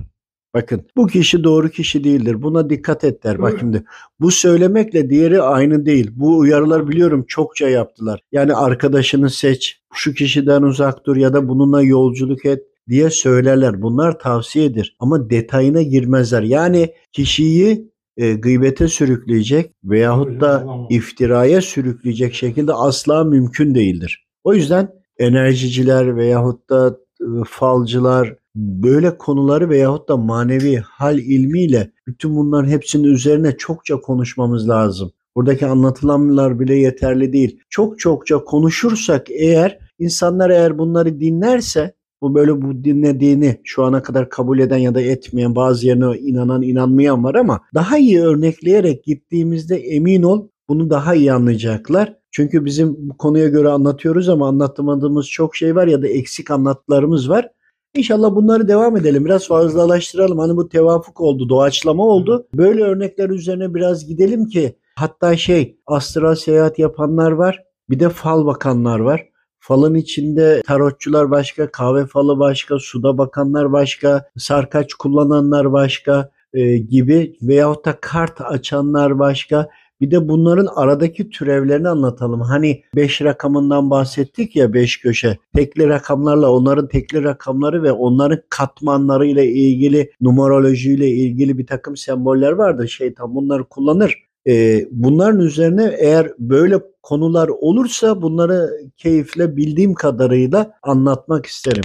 [0.54, 2.42] Bakın bu kişi doğru kişi değildir.
[2.42, 3.42] Buna dikkat et der.
[3.42, 3.84] Bak şimdi
[4.20, 6.12] bu söylemekle diğeri aynı değil.
[6.16, 8.20] Bu uyarılar biliyorum çokça yaptılar.
[8.32, 13.82] Yani arkadaşını seç, şu kişiden uzak dur ya da bununla yolculuk et diye söylerler.
[13.82, 16.42] Bunlar tavsiyedir ama detayına girmezler.
[16.42, 24.28] Yani kişiyi e, gıybete sürükleyecek veyahut da iftiraya sürükleyecek şekilde asla mümkün değildir.
[24.43, 32.36] O yüzden enerjiciler veyahut da e, falcılar böyle konuları veyahut da manevi hal ilmiyle bütün
[32.36, 35.11] bunların hepsinin üzerine çokça konuşmamız lazım.
[35.36, 37.59] Buradaki anlatılanlar bile yeterli değil.
[37.70, 44.30] Çok çokça konuşursak eğer insanlar eğer bunları dinlerse bu böyle bu dinlediğini şu ana kadar
[44.30, 49.76] kabul eden ya da etmeyen bazı yerine inanan inanmayan var ama daha iyi örnekleyerek gittiğimizde
[49.78, 52.13] emin ol bunu daha iyi anlayacaklar.
[52.32, 57.30] Çünkü bizim bu konuya göre anlatıyoruz ama anlatamadığımız çok şey var ya da eksik anlattılarımız
[57.30, 57.49] var.
[57.95, 59.26] İnşallah bunları devam edelim.
[59.26, 60.39] Biraz fazlalaştıralım.
[60.39, 62.47] Hani bu tevafuk oldu, doğaçlama oldu.
[62.55, 67.63] Böyle örnekler üzerine biraz gidelim ki hatta şey astral seyahat yapanlar var.
[67.89, 69.30] Bir de fal bakanlar var.
[69.68, 77.38] Falın içinde tarotçular başka, kahve falı başka, suda bakanlar başka, sarkaç kullananlar başka e, gibi
[77.41, 79.70] veyahut da kart açanlar başka.
[80.01, 82.41] Bir de bunların aradaki türevlerini anlatalım.
[82.41, 85.38] Hani 5 rakamından bahsettik ya 5 köşe.
[85.55, 92.88] Tekli rakamlarla onların tekli rakamları ve onların katmanlarıyla ilgili numerolojiyle ilgili bir takım semboller vardır.
[92.88, 94.25] Şeytan bunları kullanır.
[94.48, 101.84] Ee, bunların üzerine eğer böyle konular olursa bunları keyifle bildiğim kadarıyla anlatmak isterim.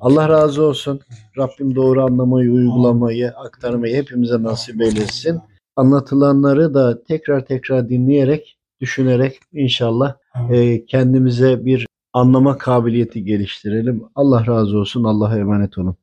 [0.00, 1.00] Allah razı olsun.
[1.38, 5.40] Rabbim doğru anlamayı, uygulamayı, aktarmayı hepimize nasip eylesin.
[5.76, 10.14] Anlatılanları da tekrar tekrar dinleyerek, düşünerek inşallah
[10.50, 14.02] e, kendimize bir anlama kabiliyeti geliştirelim.
[14.14, 15.04] Allah razı olsun.
[15.04, 15.96] Allah'a emanet olun.